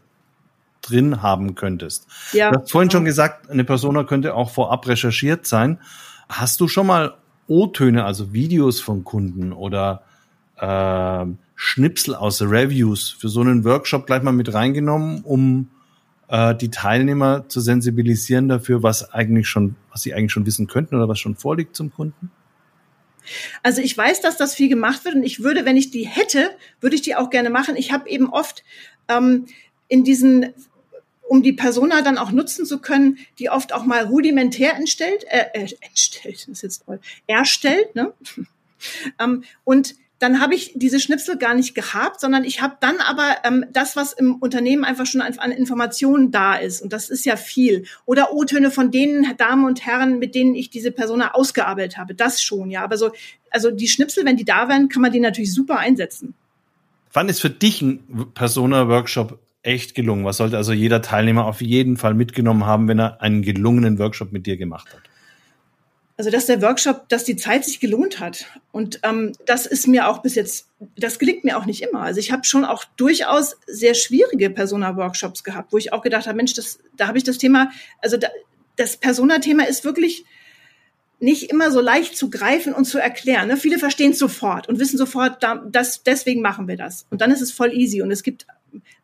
drin 0.83 1.23
haben 1.23 1.55
könntest. 1.55 2.07
Ja. 2.33 2.51
Du 2.51 2.61
hast 2.61 2.71
vorhin 2.71 2.90
schon 2.90 3.05
gesagt, 3.05 3.51
eine 3.51 3.64
Persona 3.64 4.05
könnte 4.05 4.35
auch 4.35 4.51
vorab 4.51 4.87
recherchiert 4.87 5.47
sein. 5.47 5.79
Hast 6.29 6.61
du 6.61 6.68
schon 6.68 6.87
mal 6.87 7.14
O-Töne, 7.47 8.05
also 8.05 8.33
Videos 8.33 8.81
von 8.81 9.05
Kunden 9.05 9.53
oder 9.53 10.03
äh, 10.57 11.27
Schnipsel 11.57 12.14
aus 12.14 12.42
Reviews 12.42 13.11
für 13.11 13.29
so 13.29 13.40
einen 13.40 13.64
Workshop 13.64 14.07
gleich 14.07 14.23
mal 14.23 14.33
mit 14.33 14.53
reingenommen, 14.53 15.23
um 15.23 15.71
äh, 16.29 16.55
die 16.55 16.71
Teilnehmer 16.71 17.49
zu 17.49 17.61
sensibilisieren 17.61 18.49
dafür, 18.49 18.83
was 18.83 19.12
eigentlich 19.12 19.49
schon, 19.49 19.77
was 19.91 20.03
sie 20.03 20.14
eigentlich 20.14 20.33
schon 20.33 20.47
wissen 20.47 20.67
könnten 20.67 20.95
oder 20.95 21.09
was 21.09 21.19
schon 21.19 21.37
vorliegt 21.37 21.75
zum 21.75 21.93
Kunden? 21.93 22.31
Also 23.62 23.83
ich 23.83 23.97
weiß, 23.97 24.21
dass 24.21 24.37
das 24.37 24.55
viel 24.55 24.69
gemacht 24.69 25.05
wird 25.05 25.14
und 25.14 25.23
ich 25.23 25.43
würde, 25.43 25.64
wenn 25.64 25.77
ich 25.77 25.91
die 25.91 26.07
hätte, 26.07 26.51
würde 26.81 26.97
ich 26.97 27.03
die 27.03 27.14
auch 27.14 27.31
gerne 27.31 27.51
machen. 27.51 27.77
Ich 27.77 27.93
habe 27.93 28.09
eben 28.09 28.31
oft 28.31 28.64
ähm, 29.09 29.47
in 29.88 30.05
diesen 30.05 30.55
um 31.29 31.43
die 31.43 31.53
Persona 31.53 32.01
dann 32.01 32.17
auch 32.17 32.33
nutzen 32.33 32.64
zu 32.64 32.79
können, 32.79 33.19
die 33.38 33.51
oft 33.51 33.75
auch 33.75 33.85
mal 33.85 34.05
rudimentär 34.05 34.75
entstellt, 34.75 35.25
äh, 35.29 35.45
äh, 35.53 35.69
entstellt, 35.83 36.49
ist 36.49 36.62
jetzt 36.62 36.87
toll, 36.87 37.01
erstellt, 37.27 37.95
ne? 37.95 38.14
ähm, 39.21 39.45
und 39.64 39.95
dann 40.19 40.41
habe 40.41 40.55
ich 40.55 40.73
diese 40.75 40.99
Schnipsel 40.99 41.37
gar 41.37 41.55
nicht 41.55 41.75
gehabt, 41.75 42.21
sondern 42.21 42.43
ich 42.43 42.61
habe 42.61 42.77
dann 42.81 42.97
aber 42.99 43.37
ähm, 43.45 43.65
das, 43.73 43.95
was 43.95 44.13
im 44.13 44.37
Unternehmen 44.37 44.85
einfach 44.85 45.07
schon 45.07 45.21
an, 45.21 45.53
Informationen 45.53 46.33
da 46.33 46.57
ist. 46.57 46.83
Und 46.83 46.93
das 46.93 47.09
ist 47.09 47.25
ja 47.25 47.37
viel. 47.37 47.85
Oder 48.05 48.33
O-Töne 48.33 48.71
von 48.71 48.91
denen 48.91 49.37
Damen 49.37 49.65
und 49.65 49.87
Herren, 49.87 50.19
mit 50.19 50.35
denen 50.35 50.55
ich 50.55 50.71
diese 50.71 50.91
Persona 50.91 51.35
ausgearbeitet 51.35 51.99
habe. 51.99 52.15
Das 52.15 52.43
schon, 52.43 52.71
ja. 52.71 52.83
Aber 52.83 52.99
so, 52.99 53.13
also 53.51 53.71
die 53.71 53.87
Schnipsel, 53.87 54.25
wenn 54.25 54.37
die 54.37 54.45
da 54.45 54.69
wären, 54.69 54.89
kann 54.89 55.03
man 55.03 55.13
die 55.13 55.21
natürlich 55.21 55.55
super 55.55 55.79
einsetzen. 55.79 56.35
Wann 57.13 57.29
ist 57.29 57.41
für 57.41 57.51
dich 57.51 57.81
ein 57.81 58.33
Persona-Workshop 58.35 59.39
echt 59.63 59.95
gelungen? 59.95 60.25
Was 60.25 60.39
sollte 60.39 60.57
also 60.57 60.73
jeder 60.73 61.01
Teilnehmer 61.01 61.47
auf 61.47 61.61
jeden 61.61 61.97
Fall 61.97 62.15
mitgenommen 62.15 62.67
haben, 62.67 62.89
wenn 62.89 62.99
er 62.99 63.23
einen 63.23 63.43
gelungenen 63.43 63.99
Workshop 63.99 64.33
mit 64.33 64.47
dir 64.47 64.57
gemacht 64.57 64.89
hat? 64.93 65.08
Also, 66.19 66.31
dass 66.31 66.47
der 66.47 66.61
Workshop, 66.61 67.09
dass 67.09 67.23
die 67.23 67.37
Zeit 67.37 67.65
sich 67.65 67.79
gelohnt 67.79 68.19
hat. 68.19 68.47
Und 68.73 68.99
ähm, 69.05 69.33
das 69.47 69.67
ist 69.67 69.87
mir 69.87 70.09
auch 70.09 70.19
bis 70.19 70.35
jetzt, 70.35 70.69
das 70.97 71.21
gelingt 71.21 71.45
mir 71.45 71.57
auch 71.57 71.65
nicht 71.65 71.81
immer. 71.81 72.01
Also 72.01 72.19
ich 72.19 72.33
habe 72.33 72.43
schon 72.45 72.65
auch 72.65 72.85
durchaus 72.97 73.57
sehr 73.69 73.95
schwierige 73.95 74.51
Persona-Workshops 74.51 75.45
gehabt, 75.45 75.73
wo 75.73 75.79
ich 75.79 75.93
auch 75.93 76.03
gedacht 76.03 76.27
habe, 76.27 76.37
Mensch, 76.37 76.55
das, 76.55 76.81
da 76.97 77.07
habe 77.07 77.19
ich 77.19 77.25
das 77.25 77.39
Thema, 77.39 77.71
also 78.03 78.17
da, 78.17 78.27
das 78.75 78.97
Persona-Thema 78.97 79.69
ist 79.69 79.85
wirklich 79.85 80.25
nicht 81.21 81.51
immer 81.51 81.71
so 81.71 81.81
leicht 81.81 82.17
zu 82.17 82.31
greifen 82.31 82.73
und 82.73 82.85
zu 82.85 82.99
erklären. 82.99 83.47
Ne? 83.47 83.57
Viele 83.57 83.79
verstehen 83.79 84.11
es 84.11 84.19
sofort 84.19 84.69
und 84.69 84.81
wissen 84.81 84.99
sofort, 84.99 85.41
da, 85.45 85.65
das, 85.71 86.03
deswegen 86.03 86.43
machen 86.43 86.67
wir 86.67 86.77
das. 86.77 87.07
Und 87.11 87.21
dann 87.21 87.31
ist 87.31 87.43
es 87.43 87.53
voll 87.53 87.73
easy. 87.73 88.03
Und 88.03 88.11
es 88.11 88.25
gibt 88.25 88.47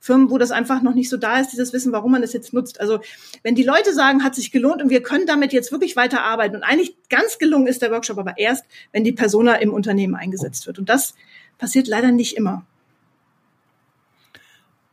Firmen, 0.01 0.31
wo 0.31 0.39
das 0.39 0.51
einfach 0.51 0.83
noch 0.83 0.95
nicht 0.95 1.09
so 1.09 1.17
da 1.17 1.41
ist, 1.41 1.51
dieses 1.51 1.73
Wissen, 1.73 1.93
warum 1.93 2.13
man 2.13 2.23
das 2.23 2.33
jetzt 2.33 2.53
nutzt. 2.53 2.81
Also 2.81 3.01
wenn 3.43 3.55
die 3.55 3.63
Leute 3.63 3.95
sagen, 3.95 4.23
hat 4.23 4.35
sich 4.35 4.53
gelohnt 4.53 4.83
und 4.83 4.91
wir 4.91 5.03
können 5.03 5.27
damit 5.27 5.53
jetzt 5.53 5.73
wirklich 5.73 5.97
weiterarbeiten 5.97 6.57
und 6.57 6.63
eigentlich 6.63 6.95
ganz 7.09 7.39
gelungen 7.39 7.67
ist 7.67 7.83
der 7.83 7.91
Workshop 7.91 8.19
aber 8.19 8.39
erst, 8.39 8.65
wenn 8.93 9.05
die 9.05 9.13
Persona 9.13 9.57
im 9.57 9.73
Unternehmen 9.73 10.15
eingesetzt 10.15 10.67
wird. 10.67 10.79
Und 10.79 10.89
das 10.89 11.15
passiert 11.59 11.87
leider 11.87 12.11
nicht 12.11 12.37
immer. 12.37 12.65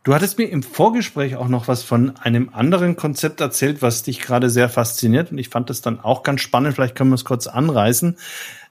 Du 0.03 0.15
hattest 0.15 0.39
mir 0.39 0.49
im 0.49 0.63
Vorgespräch 0.63 1.35
auch 1.35 1.47
noch 1.47 1.67
was 1.67 1.83
von 1.83 2.17
einem 2.17 2.49
anderen 2.53 2.95
Konzept 2.95 3.39
erzählt, 3.39 3.83
was 3.83 4.01
dich 4.01 4.19
gerade 4.19 4.49
sehr 4.49 4.67
fasziniert. 4.67 5.31
Und 5.31 5.37
ich 5.37 5.49
fand 5.49 5.69
das 5.69 5.81
dann 5.81 5.99
auch 5.99 6.23
ganz 6.23 6.41
spannend. 6.41 6.73
Vielleicht 6.73 6.95
können 6.95 7.11
wir 7.11 7.15
es 7.15 7.25
kurz 7.25 7.45
anreißen. 7.45 8.17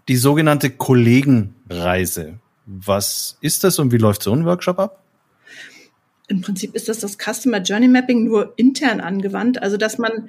Die 0.08 0.16
sogenannte 0.16 0.70
Kollegenreise. 0.70 2.40
Was 2.66 3.38
ist 3.40 3.62
das 3.62 3.78
und 3.78 3.92
wie 3.92 3.98
läuft 3.98 4.24
so 4.24 4.32
ein 4.32 4.44
Workshop 4.44 4.80
ab? 4.80 5.04
Im 6.30 6.42
Prinzip 6.42 6.74
ist 6.76 6.88
das 6.88 7.00
das 7.00 7.18
Customer 7.18 7.58
Journey 7.58 7.88
Mapping 7.88 8.24
nur 8.24 8.54
intern 8.56 9.00
angewandt. 9.00 9.60
Also, 9.60 9.76
dass 9.76 9.98
man 9.98 10.28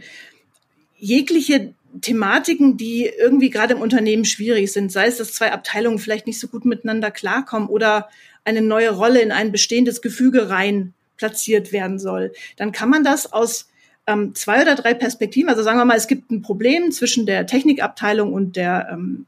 jegliche 0.97 1.75
Thematiken, 2.01 2.75
die 2.75 3.05
irgendwie 3.05 3.51
gerade 3.51 3.75
im 3.75 3.81
Unternehmen 3.81 4.25
schwierig 4.25 4.71
sind, 4.71 4.91
sei 4.91 5.05
es, 5.07 5.17
dass 5.17 5.33
zwei 5.33 5.51
Abteilungen 5.51 5.99
vielleicht 5.99 6.25
nicht 6.25 6.39
so 6.39 6.47
gut 6.47 6.65
miteinander 6.65 7.11
klarkommen 7.11 7.69
oder 7.69 8.09
eine 8.43 8.61
neue 8.61 8.89
Rolle 8.91 9.21
in 9.21 9.31
ein 9.31 9.51
bestehendes 9.51 10.01
Gefüge 10.01 10.49
rein 10.49 10.93
platziert 11.17 11.71
werden 11.71 11.99
soll, 11.99 12.33
dann 12.57 12.71
kann 12.71 12.89
man 12.89 13.03
das 13.03 13.31
aus 13.31 13.69
ähm, 14.07 14.33
zwei 14.33 14.63
oder 14.63 14.73
drei 14.73 14.95
Perspektiven, 14.95 15.49
also 15.49 15.61
sagen 15.61 15.77
wir 15.77 15.85
mal, 15.85 15.97
es 15.97 16.07
gibt 16.07 16.31
ein 16.31 16.41
Problem 16.41 16.91
zwischen 16.91 17.27
der 17.27 17.45
Technikabteilung 17.45 18.33
und 18.33 18.55
der 18.55 18.89
ähm, 18.91 19.27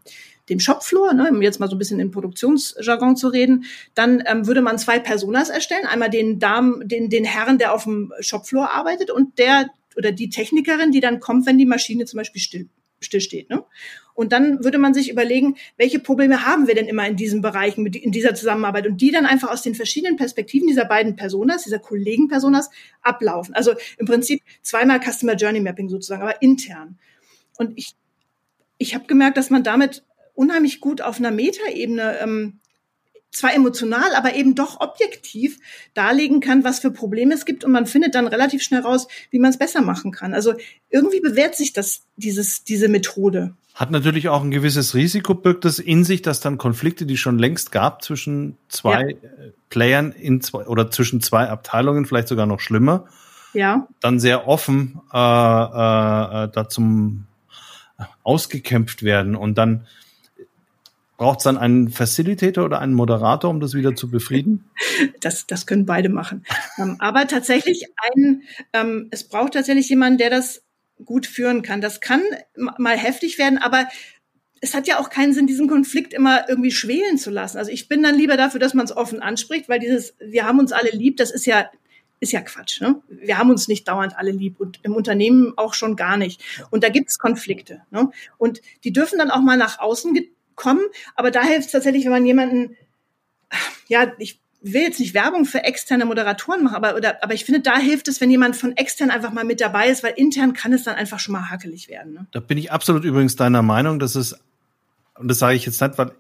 dem 0.50 0.60
Shopfloor, 0.60 1.14
ne, 1.14 1.30
um 1.30 1.42
jetzt 1.42 1.60
mal 1.60 1.70
so 1.70 1.76
ein 1.76 1.80
bisschen 1.80 2.00
in 2.00 2.12
Produktionsjargon 2.12 3.16
zu 3.16 3.30
reden, 3.30 3.66
dann 3.96 4.24
ähm, 4.26 4.46
würde 4.46 4.62
man 4.62 4.78
zwei 4.78 5.00
Personas 5.00 5.50
erstellen. 5.50 5.86
Einmal 5.86 6.10
den 6.10 6.40
Damen, 6.40 6.88
den, 6.88 7.10
den 7.10 7.24
Herrn, 7.24 7.58
der 7.58 7.74
auf 7.74 7.86
dem 7.86 8.12
Shopfloor 8.20 8.72
arbeitet 8.72 9.10
und 9.10 9.40
der 9.40 9.70
oder 9.96 10.12
die 10.12 10.30
Technikerin, 10.30 10.92
die 10.92 11.00
dann 11.00 11.20
kommt, 11.20 11.46
wenn 11.46 11.58
die 11.58 11.66
Maschine 11.66 12.06
zum 12.06 12.18
Beispiel 12.18 12.42
still, 12.42 12.70
still 13.00 13.22
steht. 13.22 13.50
Ne? 13.50 13.64
Und 14.16 14.32
dann 14.32 14.64
würde 14.64 14.78
man 14.78 14.94
sich 14.94 15.10
überlegen, 15.10 15.56
welche 15.78 16.00
Probleme 16.00 16.46
haben 16.46 16.68
wir 16.68 16.76
denn 16.76 16.88
immer 16.88 17.08
in 17.08 17.16
diesen 17.16 17.42
Bereichen, 17.42 17.86
in 17.86 18.12
dieser 18.12 18.36
Zusammenarbeit 18.36 18.88
und 18.88 19.02
die 19.02 19.12
dann 19.12 19.26
einfach 19.26 19.50
aus 19.50 19.62
den 19.62 19.76
verschiedenen 19.76 20.18
Perspektiven 20.18 20.68
dieser 20.68 20.86
beiden 20.86 21.16
Personas, 21.16 21.64
dieser 21.64 21.80
Kollegen-Personas 21.80 22.70
ablaufen. 23.02 23.56
Also 23.56 23.74
im 23.98 24.06
Prinzip 24.06 24.42
zweimal 24.62 25.00
Customer 25.02 25.36
Journey 25.36 25.62
Mapping 25.62 25.90
sozusagen, 25.90 26.22
aber 26.22 26.42
intern. 26.42 26.98
Und 27.58 27.78
ich, 27.78 27.96
ich 28.78 28.94
habe 28.94 29.06
gemerkt, 29.06 29.38
dass 29.38 29.50
man 29.50 29.64
damit 29.64 30.04
unheimlich 30.34 30.82
gut 30.82 31.02
auf 31.02 31.18
einer 31.18 31.32
Metaebene 31.32 32.20
ähm, 32.20 32.60
zwar 33.34 33.54
emotional, 33.54 34.16
aber 34.16 34.36
eben 34.36 34.56
doch 34.56 34.80
objektiv 34.80 35.60
darlegen 35.94 36.40
kann, 36.40 36.64
was 36.64 36.80
für 36.80 36.92
Probleme 36.92 37.34
es 37.34 37.46
gibt 37.46 37.64
und 37.64 37.72
man 37.72 37.88
findet 37.88 38.16
dann 38.16 38.28
relativ 38.28 38.62
schnell 38.62 38.82
raus, 38.82 39.08
wie 39.32 39.40
man 39.40 39.50
es 39.50 39.58
besser 39.58 39.82
machen 39.82 40.12
kann. 40.12 40.34
Also 40.34 40.54
irgendwie 40.90 41.20
bewährt 41.20 41.56
sich 41.56 41.74
das 41.74 42.04
dieses 42.16 42.64
diese 42.64 42.88
Methode. 42.88 43.56
Hat 43.74 43.90
natürlich 43.90 44.30
auch 44.30 44.44
ein 44.44 44.52
gewisses 44.52 44.94
Risiko, 44.94 45.34
birgt 45.34 45.66
das 45.66 45.80
in 45.80 46.04
sich, 46.04 46.22
dass 46.22 46.40
dann 46.40 46.60
Konflikte, 46.60 47.08
die 47.08 47.18
schon 47.18 47.40
längst 47.40 47.72
gab 47.72 48.04
zwischen 48.04 48.56
zwei 48.70 49.02
ja. 49.02 49.08
Äh, 49.08 49.52
Playern 49.70 50.12
in 50.12 50.42
zwei 50.42 50.68
oder 50.68 50.92
zwischen 50.92 51.22
zwei 51.22 51.50
Abteilungen, 51.50 52.06
vielleicht 52.06 52.28
sogar 52.28 52.46
noch 52.46 52.60
schlimmer, 52.60 53.06
ja. 53.54 53.88
dann 54.00 54.20
sehr 54.20 54.48
offen 54.48 55.02
äh, 55.12 55.18
äh, 55.18 56.50
da 56.52 56.68
zum 56.70 57.26
ausgekämpft 58.24 59.02
werden 59.02 59.36
und 59.36 59.58
dann 59.58 59.88
Braucht 61.24 61.40
es 61.40 61.46
dann 61.46 61.58
einen 61.58 61.88
Facilitator 61.88 62.66
oder 62.66 62.80
einen 62.80 62.94
Moderator, 62.94 63.50
um 63.50 63.62
das 63.62 63.74
wieder 63.74 63.96
zu 63.96 64.10
befrieden? 64.12 64.70
Das, 65.22 65.48
das 65.48 65.66
können 65.66 65.86
beide 65.86 66.10
machen. 66.10 66.46
Ähm, 66.78 66.98
aber 67.00 67.28
tatsächlich 67.28 67.86
ein, 68.14 68.44
ähm, 68.74 69.08
es 69.12 69.24
braucht 69.24 69.54
tatsächlich 69.54 69.88
jemanden, 69.88 70.18
der 70.18 70.30
das 70.30 70.64
gut 71.06 71.26
führen 71.26 71.62
kann. 71.62 71.80
Das 71.80 72.02
kann 72.02 72.22
mal 72.78 72.98
heftig 72.98 73.38
werden, 73.38 73.58
aber 73.58 73.88
es 74.60 74.76
hat 74.76 74.86
ja 74.86 75.00
auch 75.00 75.10
keinen 75.10 75.32
Sinn, 75.32 75.48
diesen 75.48 75.70
Konflikt 75.70 76.14
immer 76.14 76.50
irgendwie 76.50 76.72
schwelen 76.72 77.18
zu 77.18 77.32
lassen. 77.32 77.58
Also 77.58 77.72
ich 77.72 77.88
bin 77.88 78.04
dann 78.04 78.18
lieber 78.18 78.36
dafür, 78.36 78.60
dass 78.60 78.74
man 78.74 78.84
es 78.84 78.96
offen 78.96 79.22
anspricht, 79.22 79.70
weil 79.70 79.80
dieses, 79.80 80.14
wir 80.20 80.46
haben 80.46 80.60
uns 80.60 80.74
alle 80.74 80.92
lieb, 80.92 81.16
das 81.16 81.32
ist 81.32 81.46
ja 81.46 81.70
ist 82.20 82.32
ja 82.32 82.42
Quatsch. 82.42 82.82
Ne? 82.82 83.02
Wir 83.08 83.38
haben 83.38 83.50
uns 83.50 83.68
nicht 83.68 83.88
dauernd 83.88 84.18
alle 84.18 84.32
lieb 84.32 84.60
und 84.60 84.80
im 84.84 84.96
Unternehmen 84.96 85.54
auch 85.58 85.74
schon 85.74 85.96
gar 85.96 86.18
nicht. 86.18 86.42
Und 86.70 86.84
da 86.84 86.90
gibt 86.90 87.10
es 87.10 87.20
Konflikte. 87.20 87.82
Ne? 87.92 88.12
Und 88.38 88.62
die 88.84 88.94
dürfen 88.94 89.20
dann 89.20 89.32
auch 89.32 89.42
mal 89.42 89.58
nach 89.58 89.80
außen 89.80 90.14
kommen. 90.56 90.82
Aber 91.16 91.32
da 91.32 91.44
hilft 91.44 91.68
es 91.68 91.72
tatsächlich, 91.72 92.06
wenn 92.06 92.12
man 92.12 92.26
jemanden, 92.26 92.76
ja, 93.88 94.12
ich 94.18 94.42
will 94.62 94.82
jetzt 94.82 95.00
nicht 95.00 95.14
Werbung 95.14 95.46
für 95.46 95.64
externe 95.64 96.06
Moderatoren 96.06 96.64
machen, 96.64 96.76
aber, 96.76 96.96
oder, 96.96 97.22
aber 97.22 97.34
ich 97.34 97.44
finde, 97.44 97.60
da 97.60 97.78
hilft 97.78 98.08
es, 98.08 98.22
wenn 98.22 98.32
jemand 98.32 98.56
von 98.56 98.76
extern 98.78 99.12
einfach 99.12 99.32
mal 99.32 99.44
mit 99.44 99.60
dabei 99.60 99.90
ist, 99.90 100.04
weil 100.04 100.14
intern 100.16 100.54
kann 100.54 100.72
es 100.72 100.84
dann 100.84 100.96
einfach 100.96 101.20
schon 101.20 101.34
mal 101.34 101.50
hakelig 101.50 101.90
werden. 101.90 102.14
Ne? 102.14 102.28
Da 102.32 102.40
bin 102.40 102.58
ich 102.58 102.72
absolut 102.72 103.04
übrigens 103.04 103.36
deiner 103.36 103.62
Meinung, 103.62 104.00
dass 104.00 104.16
es, 104.16 104.40
und 105.16 105.28
das 105.28 105.40
sage 105.40 105.56
ich 105.56 105.66
jetzt 105.66 105.82
nicht, 105.82 105.98
weil 105.98 106.12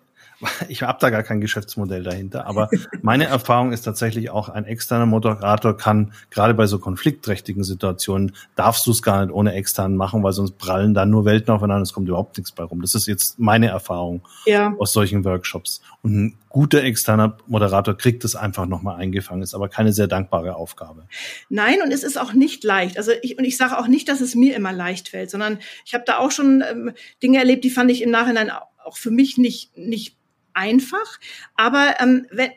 ich 0.67 0.83
habe 0.83 0.97
da 0.99 1.09
gar 1.09 1.23
kein 1.23 1.41
Geschäftsmodell 1.41 2.03
dahinter, 2.03 2.45
aber 2.45 2.69
meine 3.01 3.25
Erfahrung 3.25 3.71
ist 3.71 3.83
tatsächlich 3.83 4.29
auch, 4.29 4.49
ein 4.49 4.65
externer 4.65 5.05
Moderator 5.05 5.77
kann 5.77 6.13
gerade 6.29 6.53
bei 6.53 6.67
so 6.67 6.79
konfliktträchtigen 6.79 7.63
Situationen, 7.63 8.35
darfst 8.55 8.85
du 8.87 8.91
es 8.91 9.01
gar 9.01 9.25
nicht 9.25 9.33
ohne 9.33 9.53
externen 9.53 9.97
machen, 9.97 10.23
weil 10.23 10.33
sonst 10.33 10.57
prallen 10.57 10.93
da 10.93 11.05
nur 11.05 11.25
Welten 11.25 11.53
aufeinander, 11.53 11.83
es 11.83 11.93
kommt 11.93 12.07
überhaupt 12.07 12.37
nichts 12.37 12.51
bei 12.51 12.63
rum. 12.63 12.81
Das 12.81 12.95
ist 12.95 13.07
jetzt 13.07 13.39
meine 13.39 13.67
Erfahrung 13.67 14.21
ja. 14.45 14.73
aus 14.77 14.93
solchen 14.93 15.23
Workshops. 15.25 15.81
Und 16.01 16.15
ein 16.15 16.37
guter 16.49 16.83
externer 16.83 17.37
Moderator 17.47 17.97
kriegt 17.97 18.23
es 18.25 18.35
einfach 18.35 18.65
nochmal 18.65 18.99
eingefangen, 18.99 19.41
ist 19.41 19.55
aber 19.55 19.69
keine 19.69 19.91
sehr 19.91 20.07
dankbare 20.07 20.55
Aufgabe. 20.55 21.07
Nein, 21.49 21.81
und 21.83 21.91
es 21.91 22.03
ist 22.03 22.19
auch 22.19 22.33
nicht 22.33 22.63
leicht. 22.63 22.97
Also 22.97 23.11
ich, 23.21 23.37
und 23.37 23.45
ich 23.45 23.57
sage 23.57 23.77
auch 23.77 23.87
nicht, 23.87 24.07
dass 24.07 24.21
es 24.21 24.35
mir 24.35 24.55
immer 24.55 24.71
leicht 24.71 25.09
fällt, 25.09 25.31
sondern 25.31 25.59
ich 25.85 25.93
habe 25.93 26.03
da 26.05 26.17
auch 26.17 26.31
schon 26.31 26.63
ähm, 26.69 26.91
Dinge 27.21 27.39
erlebt, 27.39 27.63
die 27.63 27.69
fand 27.69 27.89
ich 27.89 28.01
im 28.01 28.11
Nachhinein 28.11 28.51
auch 28.85 28.97
für 28.97 29.11
mich 29.11 29.37
nicht, 29.37 29.75
nicht 29.77 30.17
einfach. 30.53 31.19
Aber 31.55 31.95
ähm, 31.99 32.27
wenn, 32.31 32.51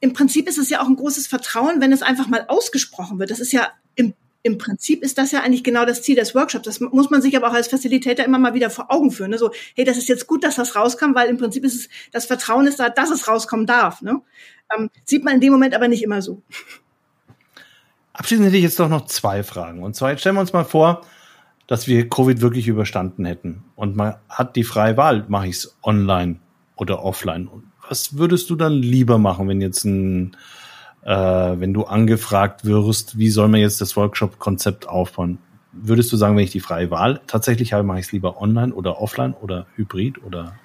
im 0.00 0.12
Prinzip 0.12 0.48
ist 0.48 0.58
es 0.58 0.70
ja 0.70 0.82
auch 0.82 0.88
ein 0.88 0.96
großes 0.96 1.26
Vertrauen, 1.26 1.80
wenn 1.80 1.92
es 1.92 2.02
einfach 2.02 2.28
mal 2.28 2.44
ausgesprochen 2.48 3.18
wird. 3.18 3.30
Das 3.30 3.40
ist 3.40 3.52
ja 3.52 3.68
im 3.94 4.14
im 4.42 4.58
Prinzip 4.58 5.02
ist 5.02 5.18
das 5.18 5.32
ja 5.32 5.42
eigentlich 5.42 5.64
genau 5.64 5.84
das 5.84 6.02
Ziel 6.02 6.16
des 6.16 6.34
Workshops. 6.34 6.64
Das 6.64 6.80
muss 6.80 7.10
man 7.10 7.20
sich 7.20 7.36
aber 7.36 7.48
auch 7.48 7.52
als 7.52 7.68
Facilitator 7.68 8.24
immer 8.24 8.38
mal 8.38 8.54
wieder 8.54 8.70
vor 8.70 8.90
Augen 8.90 9.10
führen. 9.10 9.30
Ne? 9.30 9.38
So, 9.38 9.50
hey, 9.74 9.84
das 9.84 9.98
ist 9.98 10.08
jetzt 10.08 10.26
gut, 10.26 10.44
dass 10.44 10.56
das 10.56 10.76
rauskam, 10.76 11.14
weil 11.14 11.28
im 11.28 11.36
Prinzip 11.36 11.64
ist 11.64 11.74
es, 11.74 11.88
das 12.10 12.24
Vertrauen 12.24 12.66
ist 12.66 12.80
da, 12.80 12.88
dass 12.88 13.10
es 13.10 13.28
rauskommen 13.28 13.66
darf. 13.66 14.00
Ne? 14.00 14.22
Ähm, 14.74 14.90
sieht 15.04 15.24
man 15.24 15.34
in 15.34 15.40
dem 15.40 15.52
Moment 15.52 15.74
aber 15.74 15.88
nicht 15.88 16.02
immer 16.02 16.22
so. 16.22 16.42
Abschließend 18.14 18.46
hätte 18.48 18.56
ich 18.56 18.62
jetzt 18.62 18.80
doch 18.80 18.88
noch 18.88 19.06
zwei 19.06 19.42
Fragen. 19.42 19.82
Und 19.82 19.94
zwar, 19.94 20.10
jetzt 20.10 20.20
stellen 20.20 20.36
wir 20.36 20.40
uns 20.40 20.52
mal 20.52 20.64
vor, 20.64 21.02
dass 21.66 21.86
wir 21.86 22.08
Covid 22.08 22.40
wirklich 22.40 22.66
überstanden 22.66 23.26
hätten. 23.26 23.64
Und 23.76 23.94
man 23.94 24.16
hat 24.28 24.56
die 24.56 24.64
freie 24.64 24.96
Wahl, 24.96 25.26
mache 25.28 25.48
ich 25.48 25.56
es 25.56 25.76
online 25.82 26.40
oder 26.80 27.04
offline. 27.04 27.48
Was 27.88 28.16
würdest 28.16 28.48
du 28.50 28.56
dann 28.56 28.72
lieber 28.72 29.18
machen, 29.18 29.48
wenn 29.48 29.60
jetzt 29.60 29.84
ein, 29.84 30.36
äh, 31.02 31.10
wenn 31.10 31.74
du 31.74 31.84
angefragt 31.84 32.64
wirst, 32.64 33.18
wie 33.18 33.30
soll 33.30 33.48
man 33.48 33.60
jetzt 33.60 33.80
das 33.80 33.96
Workshop-Konzept 33.96 34.88
aufbauen? 34.88 35.38
Würdest 35.72 36.10
du 36.12 36.16
sagen, 36.16 36.36
wenn 36.36 36.44
ich 36.44 36.50
die 36.50 36.60
freie 36.60 36.90
Wahl 36.90 37.20
tatsächlich 37.26 37.72
habe, 37.72 37.84
mache 37.84 38.00
ich 38.00 38.06
es 38.06 38.12
lieber 38.12 38.40
online 38.40 38.74
oder 38.74 39.00
offline 39.00 39.34
oder 39.34 39.66
hybrid 39.76 40.22
oder? 40.24 40.56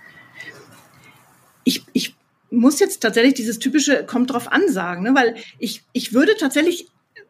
Ich, 1.64 1.84
ich 1.94 2.16
muss 2.50 2.80
jetzt 2.80 3.02
tatsächlich 3.02 3.34
dieses 3.34 3.60
typische 3.60 4.06
kommt 4.06 4.32
drauf 4.32 4.52
an 4.52 4.70
sagen, 4.70 5.04
ne? 5.04 5.14
weil 5.14 5.36
ich, 5.60 5.84
ich 5.92 6.14
würde 6.14 6.36
tatsächlich 6.40 6.88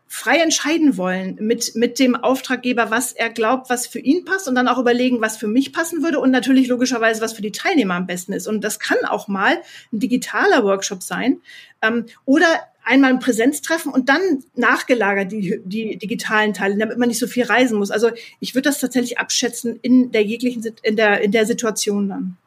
frei 0.07 0.37
entscheiden 0.37 0.97
wollen 0.97 1.37
mit, 1.41 1.75
mit 1.75 1.99
dem 1.99 2.15
Auftraggeber, 2.15 2.91
was 2.91 3.11
er 3.11 3.29
glaubt, 3.29 3.69
was 3.69 3.87
für 3.87 3.99
ihn 3.99 4.23
passt 4.23 4.47
und 4.47 4.55
dann 4.55 4.67
auch 4.67 4.77
überlegen, 4.77 5.19
was 5.21 5.35
für 5.37 5.47
mich 5.47 5.73
passen 5.73 6.03
würde 6.03 6.19
und 6.19 6.31
natürlich 6.31 6.67
logischerweise, 6.67 7.21
was 7.21 7.33
für 7.33 7.41
die 7.41 7.51
Teilnehmer 7.51 7.95
am 7.95 8.05
besten 8.05 8.33
ist. 8.33 8.47
Und 8.47 8.63
das 8.63 8.79
kann 8.79 8.97
auch 9.05 9.27
mal 9.27 9.61
ein 9.91 9.99
digitaler 9.99 10.63
Workshop 10.63 11.01
sein 11.01 11.41
ähm, 11.81 12.05
oder 12.23 12.47
einmal 12.83 13.11
ein 13.11 13.19
Präsenztreffen 13.19 13.91
und 13.91 14.09
dann 14.09 14.21
nachgelagert 14.55 15.31
die, 15.31 15.59
die 15.65 15.97
digitalen 15.97 16.53
Teile, 16.53 16.77
damit 16.77 16.99
man 16.99 17.09
nicht 17.09 17.19
so 17.19 17.27
viel 17.27 17.43
reisen 17.43 17.79
muss. 17.79 17.89
Also 17.89 18.11
ich 18.39 18.53
würde 18.53 18.69
das 18.69 18.79
tatsächlich 18.79 19.17
abschätzen 19.17 19.79
in 19.81 20.11
der 20.11 20.23
jeglichen, 20.23 20.63
in 20.83 20.95
der, 20.95 21.21
in 21.21 21.31
der 21.31 21.47
Situation 21.47 22.09
dann. 22.09 22.37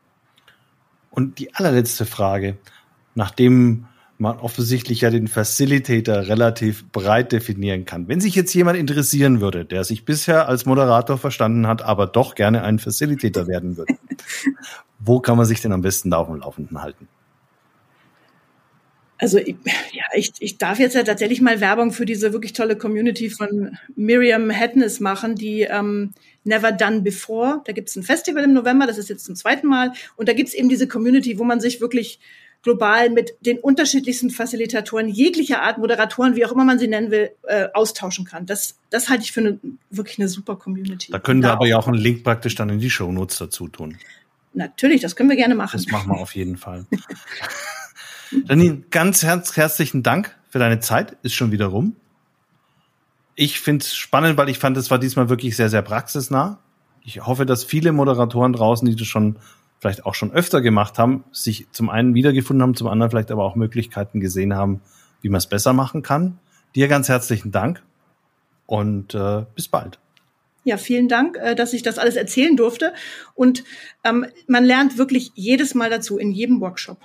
Und 1.10 1.40
die 1.40 1.52
allerletzte 1.54 2.06
Frage, 2.06 2.56
nachdem 3.16 3.86
man 4.18 4.38
offensichtlich 4.38 5.02
ja 5.02 5.10
den 5.10 5.28
Facilitator 5.28 6.16
relativ 6.16 6.84
breit 6.90 7.32
definieren 7.32 7.84
kann. 7.84 8.08
Wenn 8.08 8.20
sich 8.20 8.34
jetzt 8.34 8.52
jemand 8.52 8.78
interessieren 8.78 9.40
würde, 9.40 9.64
der 9.64 9.84
sich 9.84 10.04
bisher 10.04 10.48
als 10.48 10.66
Moderator 10.66 11.18
verstanden 11.18 11.66
hat, 11.66 11.82
aber 11.82 12.06
doch 12.06 12.34
gerne 12.34 12.62
ein 12.62 12.78
Facilitator 12.78 13.46
werden 13.46 13.76
würde, 13.76 13.94
wo 14.98 15.20
kann 15.20 15.36
man 15.36 15.46
sich 15.46 15.60
denn 15.60 15.72
am 15.72 15.82
besten 15.82 16.10
da 16.10 16.18
auf 16.18 16.26
dem 16.26 16.36
Laufenden 16.36 16.82
halten? 16.82 17.08
Also 19.20 19.38
ja, 19.38 20.04
ich, 20.14 20.30
ich 20.38 20.58
darf 20.58 20.78
jetzt 20.78 20.94
ja 20.94 21.02
tatsächlich 21.02 21.40
mal 21.40 21.60
Werbung 21.60 21.90
für 21.90 22.06
diese 22.06 22.32
wirklich 22.32 22.52
tolle 22.52 22.76
Community 22.76 23.30
von 23.30 23.76
Miriam 23.96 24.48
Hadness 24.52 25.00
machen, 25.00 25.34
die 25.34 25.62
ähm, 25.62 26.12
Never 26.44 26.70
Done 26.70 27.00
Before. 27.00 27.60
Da 27.64 27.72
gibt 27.72 27.88
es 27.88 27.96
ein 27.96 28.04
Festival 28.04 28.44
im 28.44 28.52
November, 28.52 28.86
das 28.86 28.96
ist 28.96 29.08
jetzt 29.08 29.24
zum 29.24 29.34
zweiten 29.34 29.66
Mal. 29.66 29.92
Und 30.14 30.28
da 30.28 30.34
gibt 30.34 30.50
es 30.50 30.54
eben 30.54 30.68
diese 30.68 30.86
Community, 30.86 31.36
wo 31.36 31.42
man 31.42 31.58
sich 31.58 31.80
wirklich 31.80 32.20
global 32.62 33.10
mit 33.10 33.34
den 33.40 33.58
unterschiedlichsten 33.58 34.30
Facilitatoren 34.30 35.08
jeglicher 35.08 35.62
Art, 35.62 35.78
Moderatoren, 35.78 36.36
wie 36.36 36.44
auch 36.44 36.52
immer 36.52 36.64
man 36.64 36.78
sie 36.78 36.88
nennen 36.88 37.10
will, 37.10 37.30
äh, 37.44 37.68
austauschen 37.72 38.24
kann. 38.24 38.46
Das, 38.46 38.76
das 38.90 39.08
halte 39.08 39.24
ich 39.24 39.32
für 39.32 39.40
eine, 39.40 39.60
wirklich 39.90 40.18
eine 40.18 40.28
super 40.28 40.56
Community. 40.56 41.12
Da 41.12 41.18
können 41.18 41.42
wir 41.42 41.52
aber 41.52 41.66
ja 41.66 41.78
auch 41.78 41.86
einen 41.86 41.96
Link 41.96 42.24
praktisch 42.24 42.54
dann 42.54 42.68
in 42.68 42.80
die 42.80 42.90
Show 42.90 43.10
Notes 43.12 43.38
dazu 43.38 43.68
tun. 43.68 43.96
Natürlich, 44.54 45.00
das 45.00 45.14
können 45.14 45.28
wir 45.28 45.36
gerne 45.36 45.54
machen. 45.54 45.76
Das 45.76 45.86
machen 45.88 46.10
wir 46.10 46.18
auf 46.18 46.34
jeden 46.34 46.56
Fall. 46.56 46.86
Janine, 48.48 48.82
ganz 48.90 49.22
herz 49.22 49.56
herzlichen 49.56 50.02
Dank 50.02 50.36
für 50.48 50.58
deine 50.58 50.80
Zeit. 50.80 51.16
Ist 51.22 51.34
schon 51.34 51.52
wieder 51.52 51.66
rum. 51.66 51.96
Ich 53.34 53.60
finde 53.60 53.84
es 53.84 53.94
spannend, 53.94 54.36
weil 54.36 54.48
ich 54.48 54.58
fand, 54.58 54.76
es 54.76 54.90
war 54.90 54.98
diesmal 54.98 55.28
wirklich 55.28 55.54
sehr, 55.54 55.68
sehr 55.68 55.82
praxisnah. 55.82 56.58
Ich 57.04 57.24
hoffe, 57.24 57.46
dass 57.46 57.62
viele 57.62 57.92
Moderatoren 57.92 58.52
draußen, 58.52 58.86
die 58.88 58.96
das 58.96 59.06
schon 59.06 59.36
vielleicht 59.80 60.06
auch 60.06 60.14
schon 60.14 60.32
öfter 60.32 60.60
gemacht 60.60 60.98
haben, 60.98 61.24
sich 61.32 61.66
zum 61.72 61.88
einen 61.88 62.14
wiedergefunden 62.14 62.62
haben, 62.62 62.74
zum 62.74 62.88
anderen 62.88 63.10
vielleicht 63.10 63.30
aber 63.30 63.44
auch 63.44 63.54
Möglichkeiten 63.54 64.20
gesehen 64.20 64.54
haben, 64.54 64.80
wie 65.20 65.28
man 65.28 65.38
es 65.38 65.46
besser 65.46 65.72
machen 65.72 66.02
kann. 66.02 66.38
Dir 66.74 66.88
ganz 66.88 67.08
herzlichen 67.08 67.52
Dank 67.52 67.82
und 68.66 69.14
äh, 69.14 69.44
bis 69.54 69.68
bald. 69.68 69.98
Ja, 70.64 70.76
vielen 70.76 71.08
Dank, 71.08 71.38
äh, 71.38 71.54
dass 71.54 71.72
ich 71.72 71.82
das 71.82 71.98
alles 71.98 72.16
erzählen 72.16 72.56
durfte. 72.56 72.92
Und 73.34 73.64
ähm, 74.04 74.26
man 74.46 74.64
lernt 74.64 74.98
wirklich 74.98 75.32
jedes 75.34 75.74
Mal 75.74 75.88
dazu, 75.88 76.18
in 76.18 76.30
jedem 76.30 76.60
Workshop. 76.60 76.98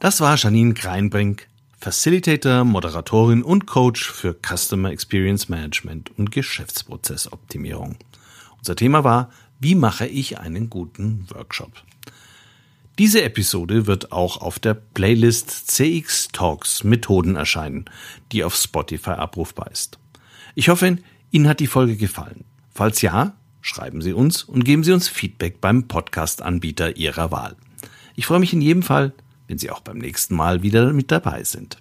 Das 0.00 0.20
war 0.20 0.36
Janine 0.36 0.74
Kreinbrink, 0.74 1.48
Facilitator, 1.80 2.64
Moderatorin 2.64 3.44
und 3.44 3.66
Coach 3.66 4.10
für 4.10 4.34
Customer 4.34 4.90
Experience 4.90 5.48
Management 5.48 6.10
und 6.18 6.32
Geschäftsprozessoptimierung. 6.32 7.96
Unser 8.58 8.74
Thema 8.74 9.04
war, 9.04 9.30
wie 9.60 9.76
mache 9.76 10.06
ich 10.06 10.40
einen 10.40 10.70
guten 10.70 11.26
Workshop? 11.30 11.70
Diese 12.98 13.22
Episode 13.22 13.86
wird 13.86 14.10
auch 14.10 14.38
auf 14.38 14.58
der 14.58 14.74
Playlist 14.74 15.70
CX 15.70 16.28
Talks 16.32 16.82
Methoden 16.82 17.36
erscheinen, 17.36 17.84
die 18.32 18.42
auf 18.42 18.56
Spotify 18.56 19.10
abrufbar 19.10 19.70
ist. 19.70 20.00
Ich 20.56 20.68
hoffe, 20.70 20.98
Ihnen 21.30 21.48
hat 21.48 21.60
die 21.60 21.68
Folge 21.68 21.96
gefallen. 21.96 22.44
Falls 22.74 23.02
ja, 23.02 23.34
schreiben 23.60 24.02
Sie 24.02 24.12
uns 24.12 24.42
und 24.42 24.64
geben 24.64 24.82
Sie 24.82 24.92
uns 24.92 25.06
Feedback 25.06 25.60
beim 25.60 25.86
Podcast-Anbieter 25.86 26.96
Ihrer 26.96 27.30
Wahl. 27.30 27.54
Ich 28.16 28.26
freue 28.26 28.40
mich 28.40 28.52
in 28.52 28.62
jedem 28.62 28.82
Fall, 28.82 29.12
wenn 29.48 29.58
Sie 29.58 29.70
auch 29.70 29.80
beim 29.80 29.98
nächsten 29.98 30.36
Mal 30.36 30.62
wieder 30.62 30.92
mit 30.92 31.10
dabei 31.10 31.42
sind. 31.42 31.78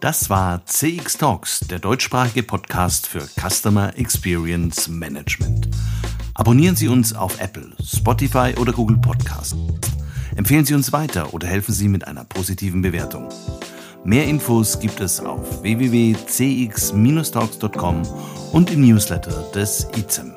Das 0.00 0.28
war 0.28 0.66
CX 0.66 1.16
Talks, 1.16 1.60
der 1.60 1.78
deutschsprachige 1.78 2.42
Podcast 2.42 3.06
für 3.06 3.26
Customer 3.40 3.96
Experience 3.96 4.86
Management. 4.86 5.70
Abonnieren 6.34 6.76
Sie 6.76 6.88
uns 6.88 7.14
auf 7.14 7.40
Apple, 7.40 7.72
Spotify 7.82 8.52
oder 8.58 8.74
Google 8.74 8.98
Podcast. 8.98 9.56
Empfehlen 10.36 10.66
Sie 10.66 10.74
uns 10.74 10.92
weiter 10.92 11.32
oder 11.32 11.46
helfen 11.46 11.72
Sie 11.72 11.88
mit 11.88 12.06
einer 12.06 12.24
positiven 12.24 12.82
Bewertung. 12.82 13.30
Mehr 14.06 14.26
Infos 14.26 14.78
gibt 14.78 15.00
es 15.00 15.18
auf 15.18 15.62
www.cx-talks.com 15.62 18.02
und 18.52 18.70
im 18.70 18.86
Newsletter 18.86 19.46
des 19.54 19.88
ICEM. 19.96 20.34